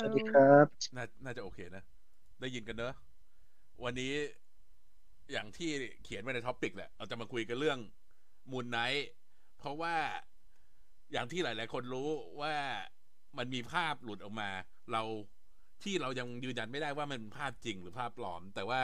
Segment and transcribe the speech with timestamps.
[0.00, 1.82] สวัสดีครับน่าน่าจะโอเคนะ
[2.40, 2.94] ได้ยินกันเนอะ
[3.84, 4.12] วันนี้
[5.32, 5.70] อย่างที่
[6.04, 7.78] เขียนไว้ใน topic แหละ เราจะมาคุยกันเรื่อง
[8.50, 9.08] Moon Knight
[9.58, 9.96] เพราะว่า
[11.12, 12.54] อย่างที่หลาย ๆ คนรู้ว่า
[13.38, 14.50] มันมีภาพหลุดออกมา
[14.92, 15.02] เรา
[15.82, 18.82] ที่เรายังยืนยันไม่ได้ว่ามันเป็นภาพจริงหรือภาพปลอม แต่ว่า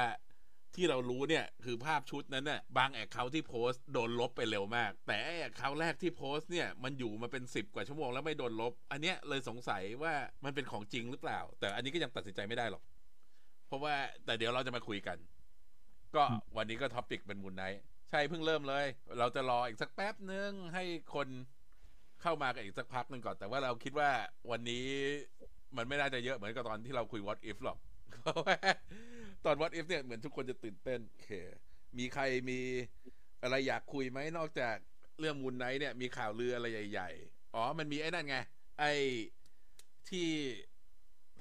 [0.76, 10.14] ที่เรารู้เนี่ยคือภาพชุดนั้นน่ะบาง account ที่โพสต์โดนลบไปเร็วมาก แต่ account แรกที่โพสต์เนี่ยมันอยู่มาเป็นสิบกว่าชั่วโมงแล้วไม่โดนลบ อันเนี้ยเลยสงสัยว่า
[10.44, 12.82] มันเป็นของจริงหรือเปล่า แต่อันนี้ก็ยังตัดสินใจไม่ได้หรอก
[13.66, 15.18] เพราะว่าแต่เดี๋ยวเราจะมาคุยกัน
[16.16, 16.22] ก็
[16.56, 17.80] วันนี้ก็ topic เป็น Moon Knight
[18.10, 18.86] ใช่เพิ่งเริ่มเลย
[19.18, 20.84] เราจะรออีกสักแป๊บนึงให้
[21.14, 21.28] คน
[22.22, 24.10] เข้ามากันอีกสักพักหนึ่งก่อน แต่ว่าเราคิดว่า
[24.50, 24.86] วันนี้
[25.76, 27.78] มันไม่น่าจะเยอะเหมือนกับตอนที่เราคุย what if หรอก
[28.22, 28.56] เพราะว่า
[29.44, 31.30] ตอน what if เนี่ยเหมือนทุกคนจะตื่นเต้นโอเค
[31.98, 32.58] มีใครมี
[33.42, 34.76] อะไรอยากคุยไหมนอกจาก
[35.20, 38.36] เรื่อง Moon Knight เนี่ย มีข่าวลืออะไรใหญ่ ๆ อ๋อ มันมีไอ้นั่นไง
[38.78, 38.92] ไอ้
[40.08, 40.28] ที่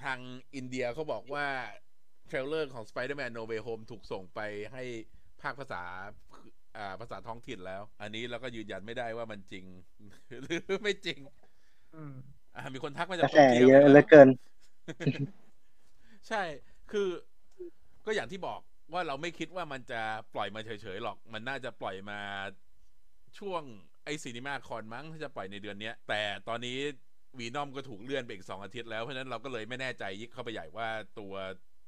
[0.03, 0.19] ทาง
[0.55, 1.47] อินเดียเขาบอกว่า
[2.27, 4.39] trailer ของ Spider-Man No Way Home ถูกส่งไป
[4.73, 4.83] ให้
[5.41, 5.83] ภาคภาษา
[6.77, 9.65] อ่าภาษาท้องถิ่นแล้ว อันนี้เราก็ยืนยันไม่ได้ว่ามันจริง
[10.43, 11.19] หรือไม่จริง
[11.95, 12.13] อืม
[12.55, 14.27] อ่ามีคนทักมากจากระแสโตกีวเยอะแล้วเหลือเกิน
[16.27, 16.41] ใช่
[16.91, 17.09] คือ
[18.05, 18.59] ก็อย่างที่บอก
[18.93, 20.01] ว่าเราไม่คิดว่ามันจะ
[20.33, 22.19] ปล่อยมาเฉยๆหรอก มันน่าจะปล่อยมา
[23.39, 23.61] ช่วง
[24.03, 26.77] ไอ CinemaCon มั้งที่จะปล่อยในเดือนเนี้ยแต่ตอนนี้
[27.39, 30.87] Venom ก็ถูกเลื่อนไปอีกสองอาทิตย์แล้ว เพราะฉะนั้นเราก็เลยไม่แน่ใจยิ่งเข้าไปใหญ่ว่า
[31.19, 31.33] ตัว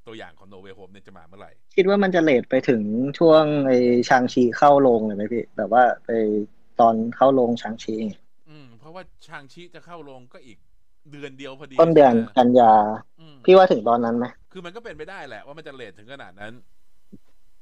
[0.08, 2.82] ตัวอย่างของ No Way Home เนี่ยจะมาเมื่อไหร่ คิดว่ามันจะ late ไปถึง
[3.20, 3.78] ช่วงไอ้
[4.10, 6.10] Shang-Chi เข้าโรงเลยไหมพี่ แบบว่าไป
[6.80, 7.96] ตอนเข้าโรง Shang-Chi
[8.50, 10.58] อืมเพราะว่า Shang-Chi จะเข้าโรงก็อีก
[11.12, 12.72] เดือนเดียวพอดีต้นเดือนใช่ไหมกันยา
[13.20, 16.54] อืมพี่ว่าถึงตอนนั้นไหมคือมันก็เป็นไปได้แหละว่ามันจะ late ถึงขนาดนั้น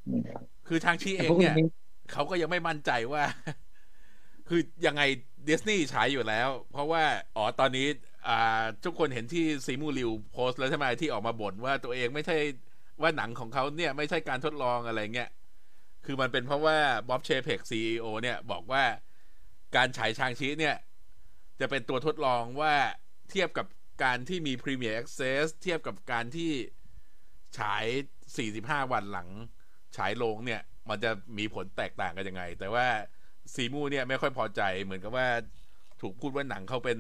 [0.05, 0.23] อืม
[0.67, 1.55] คือชางชีเองเนี่ย
[2.11, 3.23] เขาก็ยังไม่มั่นใจว่า
[4.49, 5.01] คือยังไง
[5.49, 7.03] ดิสนีย์ฉายอยู่แล้ว เพราะว่า
[7.35, 7.87] อ๋อตอนนี้
[8.27, 12.37] อ่า ทุกคนเห็นที่ซีมูริวโพสต์แล้วใช่ไหมที่ออกมาบ่นว่าตัวเองไม่ใช่
[13.01, 15.29] ว่าหนังของเขาเนี่ยไม่ใช่การทดลองอะไรเงี้ย
[16.05, 16.77] คือมันเป็นเพราะว่า
[17.09, 18.83] บ๊อบเชเพกซีอเนี่ย บอกว่า
[19.75, 20.75] การฉายชางชีเนี่ย
[21.59, 22.75] จะเป็นตัวทดลองว่า
[23.29, 23.67] เทียบกับ
[24.03, 26.51] การที่มี Premier Access เทียบกับการที่
[27.57, 27.85] ฉาย
[28.37, 29.29] 45 วันหลัง
[29.97, 32.85] ฉายลงเนี่ย มันจะมีผลแตกต่างกันยังไง แต่ว่า
[33.53, 35.27] ซีมูเนี่ยไม่ค่อยพอใจเหมือนกับว่า
[36.01, 36.97] ถูกพูดว่าหนังเขาเป็น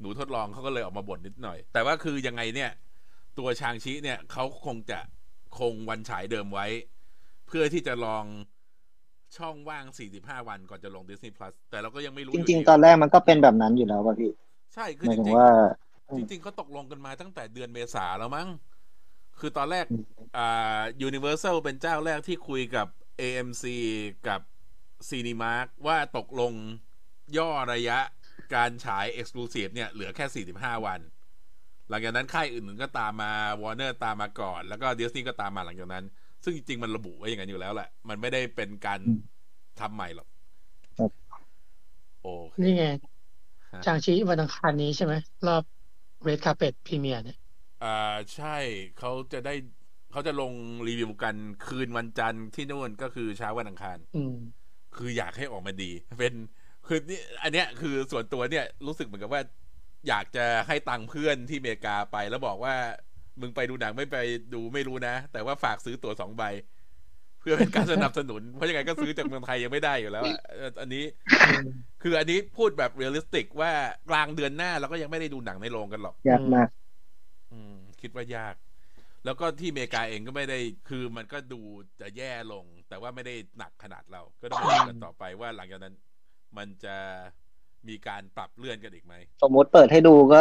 [0.00, 2.70] หนูทดลองเขาก็เลยออกมาบ่นนิดหน่อย แต่ว่าคือยังไงเนี่ย
[3.38, 4.98] ตัวชางชิเนี่ยเขาคงจะ
[5.58, 6.66] คงวันฉายเดิมไว้
[7.46, 8.24] เพื่อที่จะลอง
[9.36, 9.84] ช่องว่าง
[10.16, 14.30] 45 วันก่อนจะลง Disney Plus แต่เราก็ยังไม่รู้ จริง ๆ ตอนแรกมันก็เป็นแบบนั้นอยู่แล้วป่ะพี่
[14.74, 18.48] ใช่คือหมายจถึงริงว่าๆจริงๆเขาตกลงกันมาตั้งแต่เดือนเมษาแล้วมั้ง
[19.38, 20.02] คือตอนแรกอืม
[20.36, 22.86] อ่า Universal เป็นเจ้าแรกที่คุยกับ
[23.20, 23.64] AMC
[24.28, 24.40] กับ
[25.08, 26.52] Cinemark ว่าตกลง
[27.36, 27.98] ย่อระยะ
[28.54, 31.00] การฉาย Exclusive เนี่ย เหลือแค่ 45 วัน
[31.88, 33.32] หลังจากนั้นค่ายอื่นๆก็ตามมา
[33.62, 36.04] Warner ตามมาก่อน แล้วก็ Disney ก็ตามมาหลังจากนั้น
[36.44, 39.20] ซึ่งจริงๆ มันระบุไว้อย่างนั้นอยู่แล้วแหละ มันไม่ได้เป็นการอืม
[39.80, 40.28] ทำใหม่หรอก
[40.98, 41.30] ครับ
[42.22, 42.84] โอเคนี่ไง
[43.74, 45.14] ฮะชางชีวันอังคารนี้ใช่ไหม
[45.46, 45.62] รอบ
[46.22, 47.38] เรดคาเ p ตพรีเมียร์เนี่ย
[47.84, 48.56] อ่าใช่
[48.98, 49.54] เขาจะได้
[50.10, 50.52] เขาจะลง
[50.88, 51.36] รีวิวกัน
[51.66, 54.34] คืนวันจันทร์ที่นู่นก็คือเช้าวันอังคาร อืม
[54.96, 56.34] คืออยากให้ออกมาดี เป็น
[56.86, 59.42] คือนี่อันเนี้ยคือส่วนตัวเนี่ยรู้สึกเหมือนกับว่า
[60.08, 62.74] อยากจะให้ตังค์เพื่อนที่อเมริกาไปแล้วบอกว่า
[63.40, 64.16] มึงไปดูหนังไม่ไป
[64.54, 66.42] ดูไม่รู้นะ แต่ว่าฝากซื้อตั๋วสองใบ
[67.40, 71.04] เพื่อเป็นการสนับสนุน เพราะยังไงก็ซื้อจากเมืองไทยยังไม่ได้อยู่แล้วอะเอ่ออันนี้
[72.02, 73.72] คืออันนี้พูดแบบ realistic ว่า
[74.10, 76.68] กลางเดือนหน้าเราก็ยังไม่ได้ดูหนังในโรงกันหรอกยากมาก
[77.52, 78.54] อืมคิดว่ายาก
[79.24, 80.58] แล้วก็ที่อเมริกาเองก็ไม่ได้
[80.88, 81.60] คือมันก็ดู
[82.00, 85.94] จะแย่ลง แต่ว่าไม่ได้หนักขนาดเรา ก็ต้องมาดูกันต่อไปว่าหลังจากนั้น
[86.56, 86.96] มันจะ
[87.88, 90.40] มีการปรับเลื่อนกันอีกไหม สมมติเปิดให้ดูก็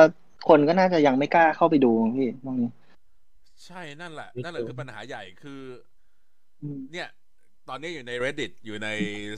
[0.50, 2.70] คนก็น่าจะยังไม่กล้าเข้าไปดูพี่ตรงนี้
[3.66, 5.99] ใช่นั่นแหละ นั่นแหละคือปัญหาใหญ่คืออืม
[6.94, 7.08] เนี่ย
[7.70, 8.90] ตอนนี้อยู่ใน reddit อยู่ใน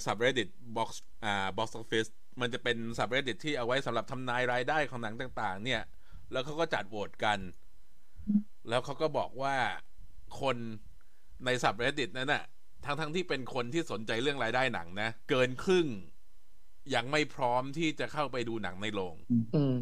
[0.05, 0.89] subreddit box
[1.25, 2.09] อ่า box office
[2.41, 5.81] มันจะเป็น subreddit ที่เอาไว้สำหรับทำนายรายได้ของหนังต่าง ๆ เนี่ย
[6.31, 7.39] แล้วเขาก็จัดโหวตกัน
[8.69, 9.55] แล้วเขาก็บอกว่า
[10.41, 10.57] คน
[11.45, 12.43] ใน subreddit นั้นน่ะ
[12.85, 15.87] ทั้งทั้งๆที่เป็นคนที่สนใจเรื่องรายได้หนังนะ เกินครึ่ง
[16.95, 19.15] ยังไม่พร้อมที่จะเข้าไปดูหนังในโรง
[19.55, 19.75] อืม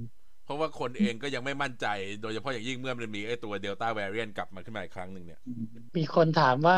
[0.45, 1.87] เพราะว่าคนเองก็ยังไม่มั่นใจ
[2.21, 5.39] โดยเฉพาะอย่างยิ่งเมื่อมันมีไอ้ตัว Delta variant กลับมาขึ้นมาอีกครั้งหนึ่งเนี่ย
[5.97, 6.77] มีคนถามว่า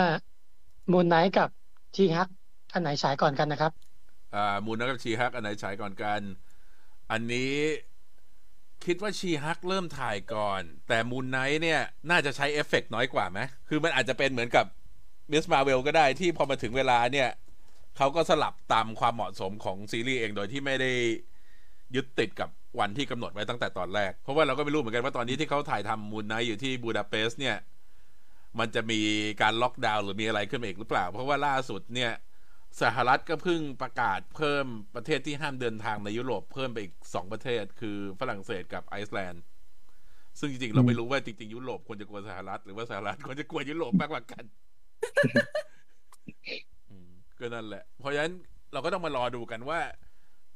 [0.92, 1.50] Moon Knight กับ
[1.95, 2.30] She-Hulk
[2.74, 3.72] อันไหนฉายก่อนกันนะครับ
[4.36, 6.22] อ่า Moon Knight กับ She-Hulk อันไหนฉายก่อนกัน
[7.12, 7.54] อันนี้
[8.86, 14.66] คิดว่า She-Hulk เริ่มถ่ายก่อน แต่ Moon Knight เนี่ยน่าจะใช้เอฟเฟกต์น้อยกว่าไหมคือมันอาจจะเป็นเหมือนกับ
[15.31, 15.45] Ms.
[15.51, 17.30] Marvel ก็ได้ที่พอมาถึงเวลาเนี่ย
[17.98, 20.92] เขาก็สลับตามความเหมาะสมของซีรีส์เองโดยที่ไม่ได้
[21.95, 22.50] ยึดติดกับ
[22.80, 27.56] วันที่กำหนดไว้ตั้งแต่ตอนแรก เพราะว่าเราก็ไม่รู้เหมือนกันว่าตอนนี้ที่เขาถ่ายทำมูนไนท์อยู่ที่บูดาเปสต์เนี่ย
[28.59, 29.00] มันจะมี
[29.42, 32.12] การล็อกดาวน์หรือมีอะไรขึ้นมาอีกหรือเปล่า เพราะว่าล่าสุดเนี่ย
[32.81, 34.65] สหรัฐก็เพิ่งประกาศเพิ่ม
[34.95, 39.44] ประเทศที่ห้ามเดินทางในยุโรปเพิ่มไปอีกสองประเทศ คือฝรั่งเศสกับไอซ์แลนด์
[40.39, 44.44] ซึ่งจริงๆ เราไม่รู้ว่าจริงๆ ยุโรปควรจะกลัวสหรัฐหรือว่าสหรัฐควรจะกลัวยุโรปมากกว่ากัน
[47.39, 48.33] ก็นั่นแหละ เพราะฉะนั้น
[48.74, 49.80] เราก็ต้องมารอดูกันว่า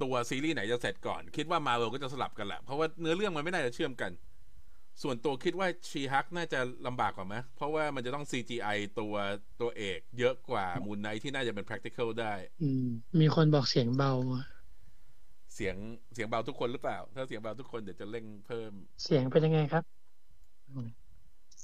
[0.02, 4.12] ตัวซีรีส์ไหนจะเสร็จก่อน คิดว่ามาเวลก็จะสลับกันแหละเพราะว่าเนื้อเรื่องมันไม่น่าจะเชื่อมกัน
[5.04, 9.16] ส่วนตัวคิดว่าชีฮักน่าจะลำบากกว่าไหมเพราะว่ามันจะต้อง CGI ตัว
[9.62, 12.86] ตัวเอกเยอะกว่ามูนไนที่น่าจะเป็น practical ได้ อืม
[13.22, 14.14] มีคนบอกเสียงเบา
[15.54, 15.76] เสียง
[16.14, 19.84] เสียงเบาทุกคนหรือเปล่า ถ้าเสียงเบาทุกคนเดี๋ยวจะเร่งเพิ่ม เสียงเป็นยังไงครับ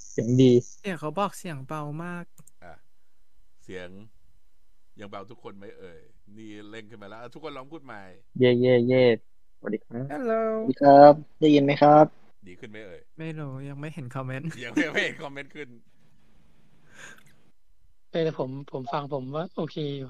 [0.10, 2.26] เสียงดี เสียงเขาบอกเสียงเบามาก
[2.64, 2.74] อะ
[3.64, 3.90] เสียง
[5.00, 6.00] ยังเบาทุกคนไหมเอ่ย
[6.38, 8.02] นี่เร่งขึ้นมาแล้วอะทุกคนลองพูดใหม่
[8.40, 8.98] เย่เย่เย่
[9.58, 15.70] สวัสดีครับ ฮัลโหล สวัสดีครับ ได้ยินไหมครับ ดีขึ้นไหมเอ่ย ไม่รู้ยังไม่เห็นคอมเมนต์ ยังไม่ไม่เห็นคอมเมนต์ขึ้น
[18.12, 20.10] แต่ผมผมฟังผมว่า โอเคอยู่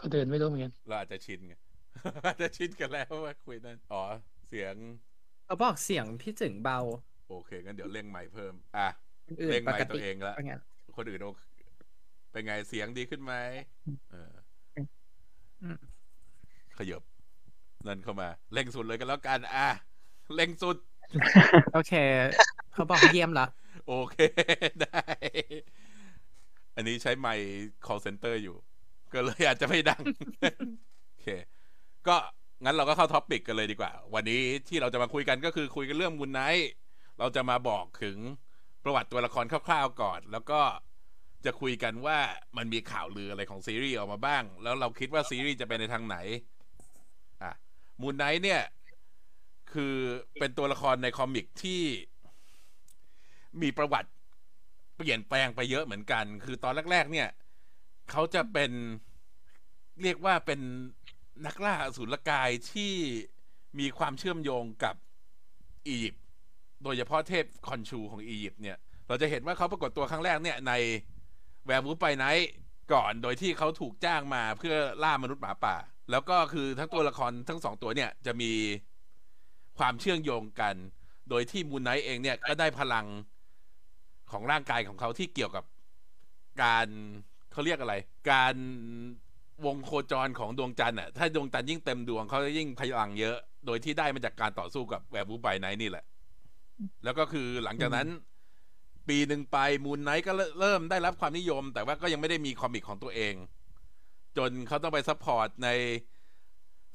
[0.00, 1.54] ก็เดินไม่รู้เหมือนกัน เราอาจจะชินไง
[2.26, 4.02] อาจจะชินกันแล้วว่าคุยนั่น อ๋อ
[4.48, 4.74] เสียง
[5.46, 6.78] เขาบอกเสียงพี่จึงเบา
[7.28, 8.88] โอเคงั้นเดี๋ยวเร่งใหม่เพิ่ม อะ
[9.26, 10.60] คนอื่นเร่งปใหม่กตัติวเองละว่างั้น
[10.96, 11.44] คนอื่นโอเค
[12.30, 13.34] เป็นไงเสียงดีขึ้นไหม
[14.10, 14.32] เออ
[15.62, 15.78] อืม
[16.78, 17.02] ขยบ
[17.86, 19.68] นั่นเข้ามา เร่งสุดเลยกันแล้วกัน อะ
[20.34, 20.76] เร่งสุด
[21.74, 21.92] โอเค
[22.72, 23.46] เขาบอกเยี่ยมละ
[23.86, 24.16] โอเค
[24.80, 25.02] ได้
[26.76, 27.48] อันนี้ใช้ไมค์
[27.86, 28.56] call center อยู่
[29.12, 30.02] ก็เลยอาจจะไม่ดัง
[31.06, 31.26] โอเค
[32.06, 32.16] ก็
[32.64, 36.70] งั้นเราก็เข้า topic กันเลยดีกว่า วันนี้ที่เราจะมาคุยกันก็คือคุยกันเรื่อง Moon Knight
[37.18, 38.16] เราจะมาบอกถึง
[38.84, 40.60] ประวัติตัวละครคร่าวๆก่อน แล้วก็
[41.44, 42.18] จะคุยกันว่า
[42.56, 46.16] มันมีข่าวลืออะไรของซีรีส์ออกมาบ้าง แล้วเราคิดว่าซีรีส์จะไปในทางไหน
[47.42, 47.52] อะ
[48.00, 48.62] Moon Knight เนี่ย
[49.72, 49.94] คือ
[50.38, 51.82] เป็นตัวละครใน comic ที่
[53.62, 54.10] มีประวัติ
[54.96, 57.28] เปลี่ยนแปลงไปเยอะเหมือนกัน คือตอนแรก ๆ เนี่ย
[58.10, 58.70] เขาจะเป็น
[60.02, 60.60] เรียกว่าเป็น
[61.46, 62.92] นักล่าอสูรกายที่
[63.78, 64.94] มีความเชื่อมโยงกับ
[65.86, 66.24] อียิปต์
[66.82, 68.76] โดยเฉพาะเทพ Khonshu ของอียิปต์เนี่ย
[69.08, 70.72] เราจะเห็นว่าเขาปรากฏตัวครั้งแรกเนี่ยใน
[71.66, 72.50] Werewolf by Night
[72.92, 75.76] ก่อนโดยที่เขาถูกจ้างมาเพื่อล่ามนุษย์หมาป่า
[76.10, 78.52] แล้วก็คือทั้งตัวละครทั้งสองตัวเนี่ยจะมี
[79.78, 80.74] ความเชื่อมโยงกัน
[81.30, 83.06] โดยที่ Moon Knight เองเนี่ยก็ได้พลัง
[84.30, 85.64] ของร่างกายของเขาที่เกี่ยวกับ
[86.62, 86.88] การ
[87.52, 87.94] เขาเรียกอะไร
[88.32, 88.54] การ
[89.66, 93.36] วงโคจรของดวงจันทร์อะถ้าดวงจันทร์ยิ่งเต็มดวงเขาจะยิ่งพลังเยอะ
[93.66, 96.04] โดยที่ได้มาจากการต่อสู้กับ Werewolf by Night นี่แหละ
[97.04, 98.08] แล้วก็คือหลังจากนั้น
[99.08, 103.34] ปีหนึ่งไป Moon Knight ก็เริ่มได้รับความนิยม แต่ว่าก็ยังไม่ได้มี comic ของตัวเอง
[104.36, 105.68] จนเขาต้องไป support ใน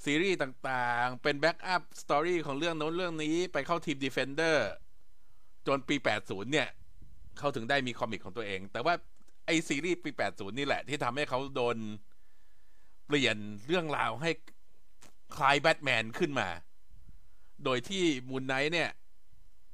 [0.04, 4.58] ซีรีส์ต่างๆ เป็น backup story ของเรื่องโน้นเรื่องนี้ไปเข้าทีม Defender
[5.68, 6.70] จนปี 80 เนี่ย
[7.38, 8.94] เขาถึงได้มี comic ของตัวเอง แต่ว่า
[9.46, 11.78] ไอซีรีส์ปี 80 นี่แหละ ที่ทำให้เขาโดน
[13.08, 14.32] เปลี่ยนเรื่องราวให้
[15.36, 16.50] คล้ายแบทแมนขึ้นมา
[17.64, 18.90] โดยที่ Moon Knight เนี่ย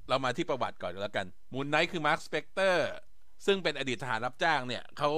[0.08, 2.88] เรามาที่ประวัติก่อนแล้วกัน Moon Knight คือ Marc Spector
[3.46, 5.12] ซึ่งเป็นอดีตทหารรับจ้างเนี่ยเขา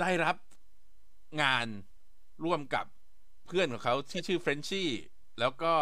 [0.00, 0.36] ได้รับ
[1.42, 1.66] งาน
[2.44, 2.86] ร่วมกับ
[3.46, 4.90] เพื่อนของเขาที่ชื่อ Frenchie
[5.40, 5.74] แล้วก็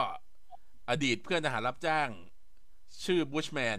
[0.91, 2.09] อดีตเพื่อนทหารรับจ้าง
[3.05, 3.79] ชื่อ Bushman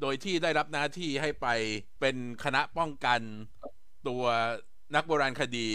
[0.00, 1.46] โดยที่ได้รับหน้าที่ให้ไป
[2.00, 3.20] เป็นคณะป้องกัน
[4.08, 4.24] ตัว
[4.94, 5.68] นักโบราณคดี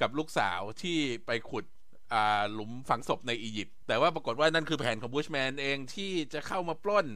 [0.00, 1.64] กับลูกสาวที่ไปขุด
[2.52, 7.06] หลุมฝังศพในอียิปต์แต่ว่าปรากฏว่านั่นคือแผนของ Bushman เองที่จะเข้ามาปล้น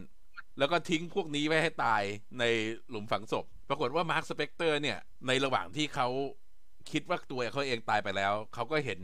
[0.58, 2.02] แล้วก็ทิ้งพวกนี้ไว้ให้ตาย
[2.38, 2.44] ใน
[2.88, 6.08] หลุมฝังศพ ปรากฏว่า Marc Spector เนี่ยในระหว่างที่เขา
[6.90, 9.00] คิดว่าตัวเขาเองตายไปแล้ว เขาก็เห็น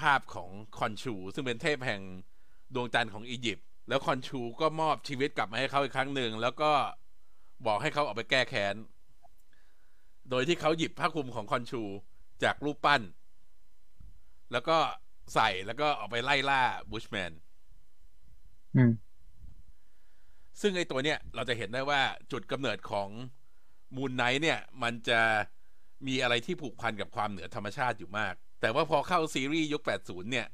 [0.00, 2.02] ภาพของคอนชู ซึ่งเป็นเทพแห่ง
[2.74, 6.72] ดวงจันทร์ของอียิปต์แล้วคอนชูก็มอบชีวิตกลับมาให้เขาอีกครั้งหนึ่ง แล้วก็
[7.66, 8.74] บอกให้เขาออกไปแก้แค้น
[10.30, 11.82] โดยที่เขาหยิบผ้าคลุมของคอนชู
[12.42, 13.02] จากรูปปั้น
[14.52, 14.78] แล้วก็
[15.34, 17.32] ใส่แล้วก็ออกไปไล่ล่าบูชแมน
[18.76, 18.92] อืม
[20.60, 22.00] ซึ่งไอตัวเนี้ยเราจะเห็นได้ว่า
[22.32, 23.08] จุดกำเนิดของ
[23.96, 25.20] มูนไนท์เนี่ย มันจะ
[26.06, 30.46] มีอะไรที่ผูกพันกับความเหนือธรรมชาติอยู่มาก แต่ว่าพอเข้าซีรีส์ยุค 80 เนี่ย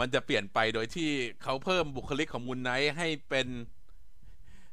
[0.00, 1.10] มันจะเปลี่ยนไปโดยที่
[1.42, 3.48] เขาเพิ่มบุคลิกของมูนไนท์ให้เป็น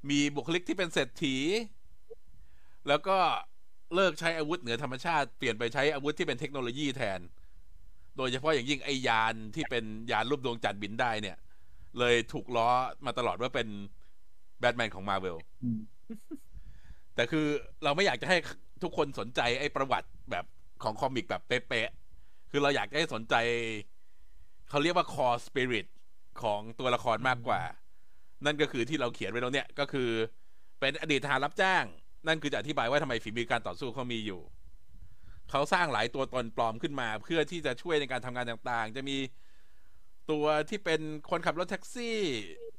[0.10, 1.36] มีบุคลิกที่เป็นเศรษฐี
[2.88, 3.18] แล้วก็
[3.96, 7.20] เลิกใช้อาวุธเหนือธรรมชาติเปลี่ยนไปใช้อาวุธที่เป็นเทคโนโลยีแทน
[8.18, 11.38] โดยเฉพาะอย่างยิ่งไอยานที่เป็นยานรูปดวงจันทร์บินได้เนี่ย
[12.00, 12.70] เลยถูกล้อ
[13.06, 13.68] มาตลอดว่าเป็น
[14.60, 15.80] แบทแมนของมา r v เวลอืม
[17.16, 17.46] แต่คือ
[17.84, 18.38] เราไม่อยากจะให้
[18.84, 20.46] ทุกคนสนใจไอ้ประวัติแบบ
[20.84, 22.07] ของคอมิกแบบเป๊ะๆ
[22.52, 23.36] คือเราอยากจะให้สนใจ
[24.70, 25.88] เขาเรียกว่า core spirit
[26.42, 27.62] ของตัวละครมากกว่า
[28.46, 30.10] นั่นก็คือที่เราเขียนไว้ตรงเนี้ยก็คือ
[30.80, 31.84] เป็นอดีตทหารรับจ้าง
[32.28, 34.42] นั่นคือจะอธิบายว่าทำไมฝีมือการต่อสู้เขามีอยู่
[35.50, 39.18] เขาสร้างหลายตัวตนปลอมขึ้นมา เพื่อที่จะช่วยในการทำงานต่างๆ จะมี
[40.32, 42.20] ตัวที่เป็นคนขับรถแท็กซี่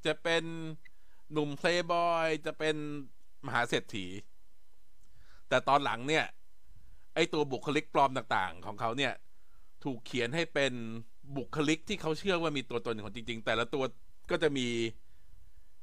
[0.07, 0.45] จะเป็น
[1.33, 2.77] หนุ่มเพลย์บอยจะเป็น
[3.47, 4.07] มหาเศรษฐี
[5.49, 6.25] แต่ตอนหลังเนี่ย
[7.15, 9.13] ไอตัวบุคลิกปลอมต่างๆ ของเขาเนี่ย
[9.85, 10.73] ถูกเขียนให้เป็น
[11.37, 13.85] บุคลิกที่เขาเชื่อว่ามีตัวตนของจริง ๆ แต่ละตัว
[14.31, 14.69] ก็จะมี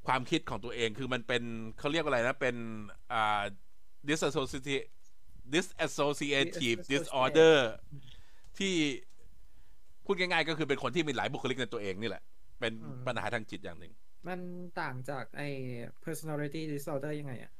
[0.06, 1.42] ความคิดของตัวเอง คือมันเป็น
[1.78, 2.56] เขาเรียกว่าอะไรนะ เป็น
[3.12, 3.42] อ่า
[4.08, 4.84] disassociative
[5.54, 7.56] disassociative disorder
[8.58, 8.74] ที่
[10.04, 12.22] พูดง่ายๆ ก็คือเป็นคนที่มีหลายบุคลิกในตัวเองนี่แหละ
[12.60, 13.92] เป็นอืมปัญหาทางจิตอย่างหนึ่ง
[14.28, 14.40] มัน
[14.80, 15.48] ต่างจากไอ้
[16.04, 17.52] personality disorder ยังไงอะ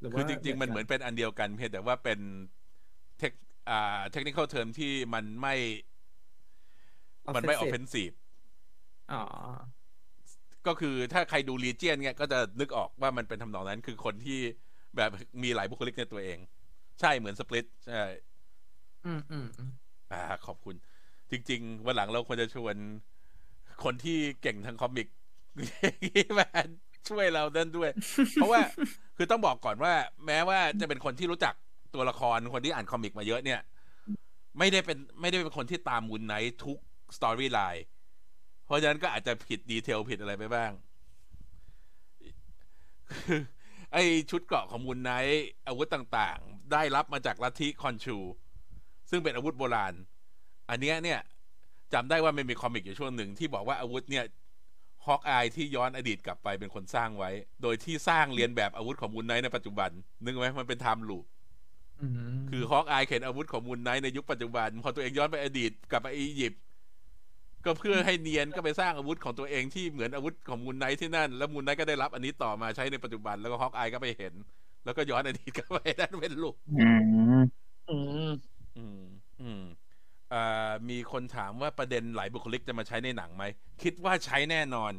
[0.00, 2.18] หรือว่าคือจริงๆ มันเหมือนเป็นอันเดียวกันเพียงแต่ว่าเป็น
[3.18, 3.32] เทค
[3.70, 5.54] อ่าเทคนิคเทอมที่มันไม่
[7.34, 8.14] มันไม่ offensive
[9.12, 9.22] อ๋อ
[10.66, 14.40] ก็คือถ้าใครดูรีเจียนเนี่ย ก็จะนึกออกว่ามันเป็นทำนองนั้น คือคนที่
[14.96, 15.10] แบบ
[15.42, 16.38] มีหลายบุคลิกในตัวเอง
[17.00, 18.02] ใช่เหมือน Split ใช่
[19.06, 19.70] อืมอืมอืม
[20.12, 20.76] อ่า ขอบคุณ
[21.30, 22.76] จริง ๆ วันหลังเราควรจะชวน
[23.84, 25.08] คนที่เก่งทาง comic
[26.38, 26.48] มา
[27.08, 27.90] ช่วยเราเดินด้วย
[28.32, 28.60] เพราะว่า
[29.16, 29.94] คือต้องบอกก่อนว่า
[30.26, 31.54] แม้ว่าจะเป็นคนที่รู้จัก
[31.96, 33.60] ตัวละครคนที่อ่าน comic มาเยอะเนี่ย
[34.58, 36.78] ไม่ได้เป็นไม่ได้เป็นคนที่ตาม Moon Knight ทุก
[37.16, 37.84] storyline
[38.64, 40.70] เพราะฉะนั้นก็อาจจะผิด detail ผิดอะไรไปบ้าง
[43.12, 43.40] คือ
[43.92, 43.96] ไอ
[44.30, 48.18] ชุดเกราะของ Moon Knight อาวุธต่างๆ ได้รับมาจากลัทธิ Khonshu
[49.10, 49.94] ซึ่งเป็นอาวุธโบราณ
[50.70, 51.20] อันเนี้ยเนี่ย
[51.92, 54.24] จำได้ว่ามันมี comic อยู่ช่วงหนึ่งที่บอกว่าอาวุธเนี่ย
[55.06, 57.30] Hawkeye ที่ย้อนอดีตกลับไปเป็นคนสร้างไว้
[57.62, 59.90] โดยที่สร้างเลียนแบบอาวุธของ Moon Knight ในปัจจุบัน
[60.24, 61.24] นึกไหมมันเป็น time loop
[62.50, 66.60] คือ Hawkeye เห็นอาวุธของ Moon Knight ในยุคปัจจุบัน พอตัวเองย้อนไปอดีตกลับไปอียิปต์
[67.64, 74.34] ก็เพื่อให้เนียนก็ไปสร้างอาวุธของตัวเองที่เหมือนอาวุธของ Moon Knight ที่นั่น แล้ว Moon Knight ก็ได้รับอันนี้ต่อมาใช้ในปัจจุบันแล้วก็ Hawkeye ก็ไปเห็น
[74.84, 76.90] แล้วก็ย้อนอดีตกลับไปนั่นเป็นลูกอื
[77.40, 77.42] ม
[77.90, 77.98] อื
[78.28, 78.30] ม
[78.76, 79.04] อืม
[79.40, 79.62] อืม
[80.32, 83.44] อ่ามีคนถามว่าประเด็นหลายบุคลิกจะมาใช้ในหนังไหม
[83.82, 84.92] คิดว่าใช้แน่นอน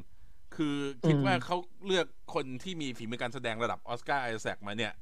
[0.56, 0.75] คือ
[1.08, 4.94] คิดว่าเขาเลือกคนที่มีฝีมือการแสดงระดับออสการ์ไอแซคมาเนี่ย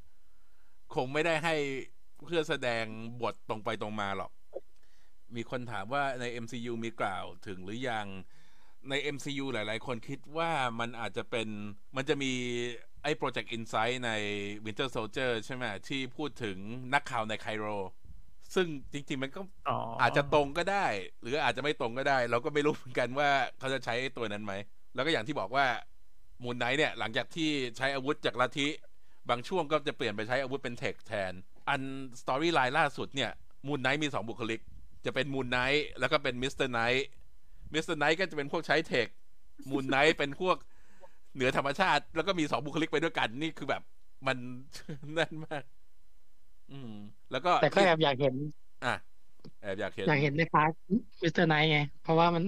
[0.94, 1.56] คงไม่ได้ให้
[2.24, 2.86] เพื่อแสดง
[3.22, 4.32] บทตรงไปตรงมาหรอก
[5.36, 8.08] มีคนถามว่าใน MCU มีกล่าวถึงหรือยัง
[8.90, 11.48] ใน MCU หลาย ๆ คนคิดว่ามันอาจจะเป็น
[11.96, 12.32] มันจะมี
[13.04, 14.12] ไอ้ Project Insight ใน
[14.66, 16.58] Winter Soldier ใช่ไหมที่พูดถึง
[16.94, 17.66] นักข่าวในไคโร
[18.56, 20.86] ซึ่งจริง ๆ มันก็อ๋ออาจจะตรงก็ได้
[21.22, 24.54] หรืออาจจะไม่ตรงก็ได้ เราก็ไม่รู้เหมือนกันว่าเขาจะใช้ตัวนั้นไหม
[24.96, 25.66] แล้วก็อย่างที่บอกว่า
[26.44, 28.68] Moon Knight เนี่ย หลังจากที่ใช้อาวุธจากลัทธิ
[29.30, 31.34] บางช่วงก็จะเปลี่ยนไปใช้อาวุธเป็น tech แทน
[31.70, 31.82] อัน
[32.22, 33.32] storyline ล่าสุดเนี่ย
[33.68, 34.62] Moon Knight มีสองบุคลิก
[35.06, 36.54] จะเป็น Moon Knight แล้วก็เป็น Mr.
[36.56, 37.08] Knight
[37.74, 37.86] Mr.
[37.86, 39.08] Knight ก็จะเป็นพวกใช้ tech
[39.70, 40.58] Moon Knight เป็นพวก
[41.36, 43.82] เหนือธรรมชาติ แล้วก็มีสองบุคลิกไปด้วยกัน นี่คือแบบ
[44.28, 44.38] มัน
[45.18, 45.64] นั่นมาก
[46.72, 46.94] อืม
[47.32, 48.36] แล้วก็แต่ก็แอบอยากเห็น
[48.86, 48.96] อะ
[49.62, 50.72] แอบอยากเห็น อยากเห็นใน part
[51.24, 51.34] Mr.
[51.34, 52.44] Knight ไง เพราะว่ามัน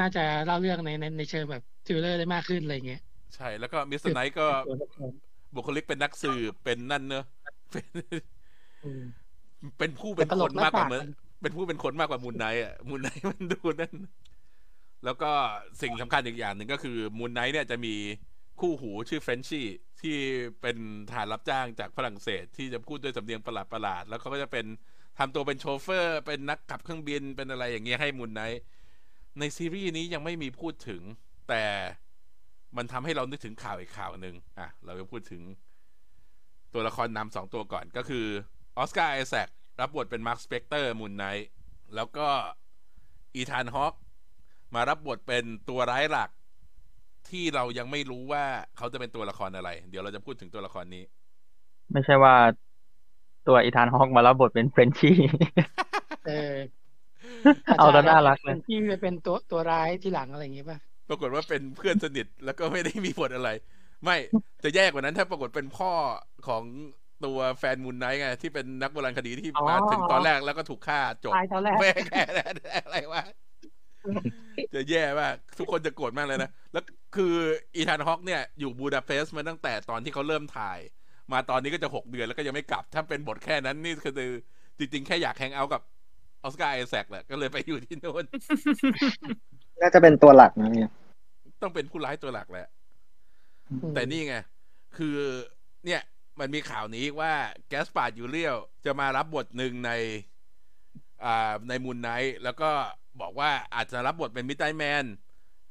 [0.00, 3.00] น่าจะเล่าเรื่องในในในเชิงแบบ thriller ได้มากขึ้นอะไรเงี้ย
[3.34, 4.00] ใช่ แล้วก็ Mr.
[4.00, 4.46] Knight ก็
[5.54, 7.24] บุคลิกเป็นนักสืบเป็นนั่นเนอะ
[7.70, 7.86] เป็น
[8.84, 9.02] อืม
[9.78, 11.10] เป็นผู้เป็นเป็นตคลนกหน้ามากกว่าปากเมื่อมัน
[11.42, 13.94] เป็นผู้เป็นคนมากกว่ามูนไนท์อะมูนไนท์มันดูนั่น
[15.04, 15.30] แล้วก็
[15.82, 17.94] สิ่งสำคัญอีกอย่างหนึ่งก็คือมูนไนท์เนี่ยจะมี
[18.60, 19.66] คู่หูชื่อเฟรนชี่
[20.00, 20.16] ที่
[20.60, 20.76] เป็น
[21.12, 24.66] ฐานรับจ้างจากฝรั่งเศส ที่จะพูดด้วยสำเนียงประหลาดประหลาดๆแล้วเขาก็จะเป็น
[25.18, 28.60] ทำตัวเป็นโชเฟอร์ เป็นนักขับเครื่องบินเป็นอะไรอย่างเงี้ยให้มูนไนท์
[29.38, 31.02] ในซีรีส์นี้ยังไม่มีพูดถึง
[31.48, 31.62] แต่
[32.76, 35.42] มันทำให้เรานึกถึงข่าวอีกข่าวหนึ่งอะ เราจะพูดถึง
[36.74, 38.26] ตัวละครนำสองตัวก่อนก็คือ
[38.78, 39.48] ออสการ์ไอแซค
[39.80, 41.48] รับบทเป็นมาร์คสเปกเตอร์ Moon Knight
[41.94, 42.26] แล้วก็
[43.34, 43.94] อีธานฮอค
[44.74, 46.30] มารับบทเป็นตัวร้ายหลัก
[47.30, 48.44] ที่เรายังไม่รู้ว่า
[48.76, 51.04] เขาจะเป็นตัวละครอะไร เดี๋ยวเราจะพูดถึงตัวละครนี้
[51.92, 52.34] ไม่ใช่ว่า
[53.48, 55.16] ตัวอีธานฮอกมารับบทเป็นเฟรนชี่
[56.26, 56.54] เออ
[57.78, 63.50] เอาแต่น่ารักเลยที่ไปเป็นตัวตัวร้ายที่หลังอะไรอย่างเงี้ยป่ะป รากฏว่าเป็นเพื่อนสนิทแล้วก็ไม่ได้มีบทอะไร
[64.04, 64.16] ไม่
[64.64, 65.92] จะแย่กว่านั้นถ้าปรากฏเป็นพ่อ
[66.48, 66.62] ของ
[67.24, 72.54] ตัวแฟน Moon Knight ไงที่เป็นนักโบราณคดีที่อ๋อมาถึงตอนแรกแล้วก็ถูกฆ่าจบตายตอนแรกไม่แค่นั้น
[72.84, 73.22] อะไรวะ
[74.74, 76.84] จะแย่มากทุกคนจะโกรธมากเลยนะ แล้ว
[77.16, 77.34] คือ
[77.74, 80.78] อีธานฮอกเนี่ยอยู่บูดาเปสต์มาตั้งแต่ตอนที่เขาเริ่มถ่าย
[81.32, 84.30] มาตอนนี้ก็จะหกเดือนแล้วก็ยังไม่กลับ ถ้าเป็นบทแค่นั้นนี่คือ
[84.78, 85.82] จริง ๆ แค่อยาก hang out กับ
[86.42, 88.24] ออสการ์ไอแซคแหละก็เลยไปอยู่ที่โน่น
[89.80, 90.90] น่าจะเป็นตัวหลักนะเนี่ย
[91.62, 92.68] ต้องเป็นผู้ร้ายตัวหลักแหละ
[93.70, 94.36] อืมแต่นี่ไง
[94.96, 95.16] คือ
[95.84, 96.02] เนี่ย
[96.40, 97.32] มันมีข่าวนี้ว่า
[97.68, 99.90] แกสปาร์ดยูเรียลจะมารับบทหนึ่งใน
[101.24, 102.70] อ่าใน Moon Knight แล้วก็
[103.20, 105.04] บอกว่าอาจจะรับบทเป็น Midnight Man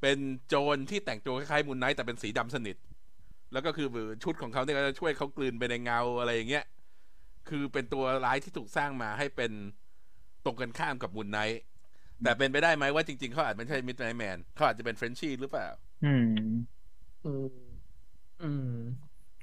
[0.01, 0.17] เป็น
[0.47, 2.77] โจรที่แต่งตัวคล้ายๆ Moon Knight แต่เป็นสีดำสนิท
[3.53, 3.87] แล้วก็คือ
[4.23, 6.65] ชุดของเขาเนี่ยก็จะช่วยเขากลืนไปในเงาอะไรอย่างเงี้ย
[7.49, 9.51] คือเป็นตัวร้ายที่ถูกสร้างมาให้เป็น
[10.45, 11.61] ตรงกันข้ามกับ Moon Knight
[12.23, 15.67] แต่เป็นไปได้ไหมว่าจริง ๆเขาอาจไม่ใช่ Midnight Man เขาอาจจะเป็นเฟรนชี่หรือเปล่า
[16.01, 16.81] อืม
[17.23, 17.45] อืม
[18.39, 18.61] อืม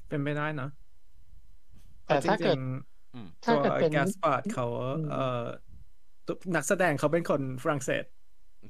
[0.09, 0.69] เป็นไปได้เนอะ
[2.07, 2.59] แต่ถ้าเกิดจริง
[3.13, 5.17] อืมๆถ้าตัวเกิดเป็นแกสปาร์ดเขาอืมเอ่อ
[6.27, 8.05] ตัวนักแสดงเขาเป็นคนฝรั่งเศส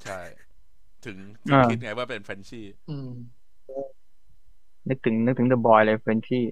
[0.02, 0.20] ใช่
[1.04, 3.08] ถึงถึงอ่าคิดไงว่าเป็นเฟรนชี่อืม
[4.88, 6.44] นึกถึงนึกถึง The Boys เลยเฟรนชี่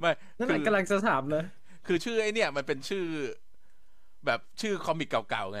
[0.00, 1.42] ไม่นั่นแหคือกำลังจะถามเลย
[1.86, 3.04] คือชื่อไอ้เนี่ย มันเป็นชื่อ
[4.26, 5.60] แบบชื่อ comic เก่าๆไง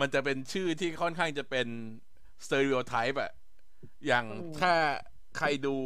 [0.00, 1.66] มันจะเป็นชื่อที่ค่อนข้างจะเป็น
[2.44, 3.30] stereotype อะ
[4.06, 4.72] อย่างอืมถ้า
[5.38, 5.76] ใครดู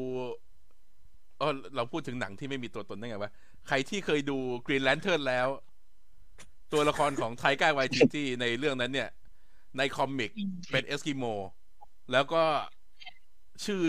[1.39, 3.33] เออเราพูดถึงหนังที่ไม่มีตัวตนได้ไงวะ
[3.69, 5.49] ใครที่เคยดู Green Lantern แล้ว
[6.73, 9.11] ตัวละครของไทก้าไวทิตี้ในเรื่องนั้นเนี่ย
[9.79, 10.31] ใน comic
[10.73, 11.25] เป็นเอสกิโม
[12.13, 12.43] แล้วก็
[13.65, 13.81] ชื่อ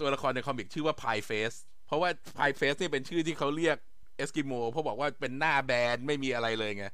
[0.00, 1.52] ตัวละครใน comic ชื่อว่า Pieface
[1.86, 3.76] เพราะว่า Pieface นี่เป็นชื่อที่เขาเรียก
[4.16, 6.86] เอสกิโมเพราะบอกว่าเป็นหน้าแบนไม่มีอะไรเลยไง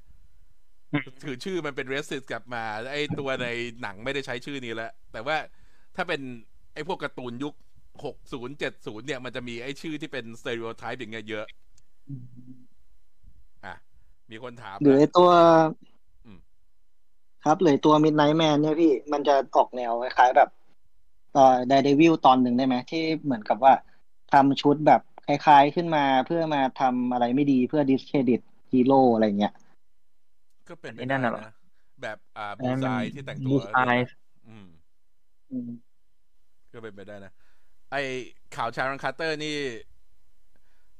[1.24, 3.46] ถือชื่อมันเป็น racist กลับมาไอ้ตัวใน
[3.82, 5.36] หนังไม่ได้ใช้ชื่อนี้แล้วแต่ว่า
[5.96, 6.20] ถ้าเป็น
[6.74, 7.54] ไอ้พวกการ์ตูนยุค
[8.04, 11.46] 60 70เนี่ยมันจะมีไอ้ชื่อที่เป็น stereotype อย่างเงี้ยเยอะ
[13.64, 13.74] อะ
[14.30, 15.28] มีคนถามหรือไอ้นะตัว
[16.24, 16.38] อืม
[17.44, 20.48] ครับหรือตัว Midnight Man เนี่ยพี่ มันจะออกแนวคล้ายๆแบบ
[21.36, 23.72] ตอนไดเดวิลตอนหนึ่งได้ไหมที่เหมือนกับว่า
[24.32, 28.40] ทำชุดแบบคล้ายๆขึ้นมาเพื่อมาทำอะไรไม่ดีเพื่อดิสเครดิต
[28.72, 29.52] ฮีโร่อะไรเงี้ย
[30.68, 31.54] ก็เป็นไปไอ้นั่ได้นน่ะเหรอนะ
[32.02, 34.02] แบบอ่าอันบูนั้นซามันยที่แต่งตัว Bullseye
[34.48, 34.66] อืม
[35.50, 35.70] อืม
[36.72, 37.32] ก็เป็นไปได้นะ
[37.90, 37.96] ไอ
[38.56, 39.56] ข่าวชารันคาร์เตอร์นี่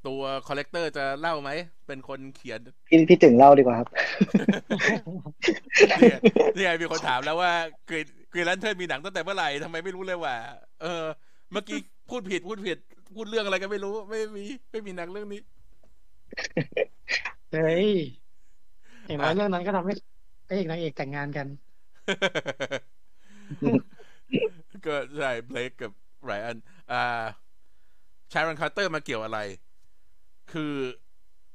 [0.06, 1.50] ตัวคอลเลกเตอร์จะเล่าไหม
[1.86, 3.88] เป็นคนเขียน พี่พี่ถึงเล่าดีกว่าครับ
[5.98, 6.18] เนี่ย
[6.56, 7.52] นี่ไงมีคนถามแล้วว่า
[7.88, 10.36] กรีนกรีนแลนเทิร์นมีหนังตั้งแต่เมื่อไหร่ทำไมไม่รู้เลยว่า
[10.82, 11.04] เออ
[11.52, 11.78] เมื่อกี้
[12.10, 12.78] พูดผิดพูดผิด
[13.14, 15.40] พูดเรื่องอะไรก็ไม่รู้ ไม่มี ไม่มีหนังเรื่องนี้
[17.52, 17.90] เฮ้ย
[19.08, 19.94] อย่างน้อยอะเรื่องนั้นก็ทำให้
[20.48, 21.46] พระเอกนางเอกแต่งงานกัน
[24.86, 25.92] ก็ใช่เบลกกับ
[26.24, 26.56] ไรอัน
[26.92, 27.22] อ่า
[28.32, 29.38] ชารอนคาร์เตอร์มาเกี่ยวอะไร
[30.52, 30.74] คือ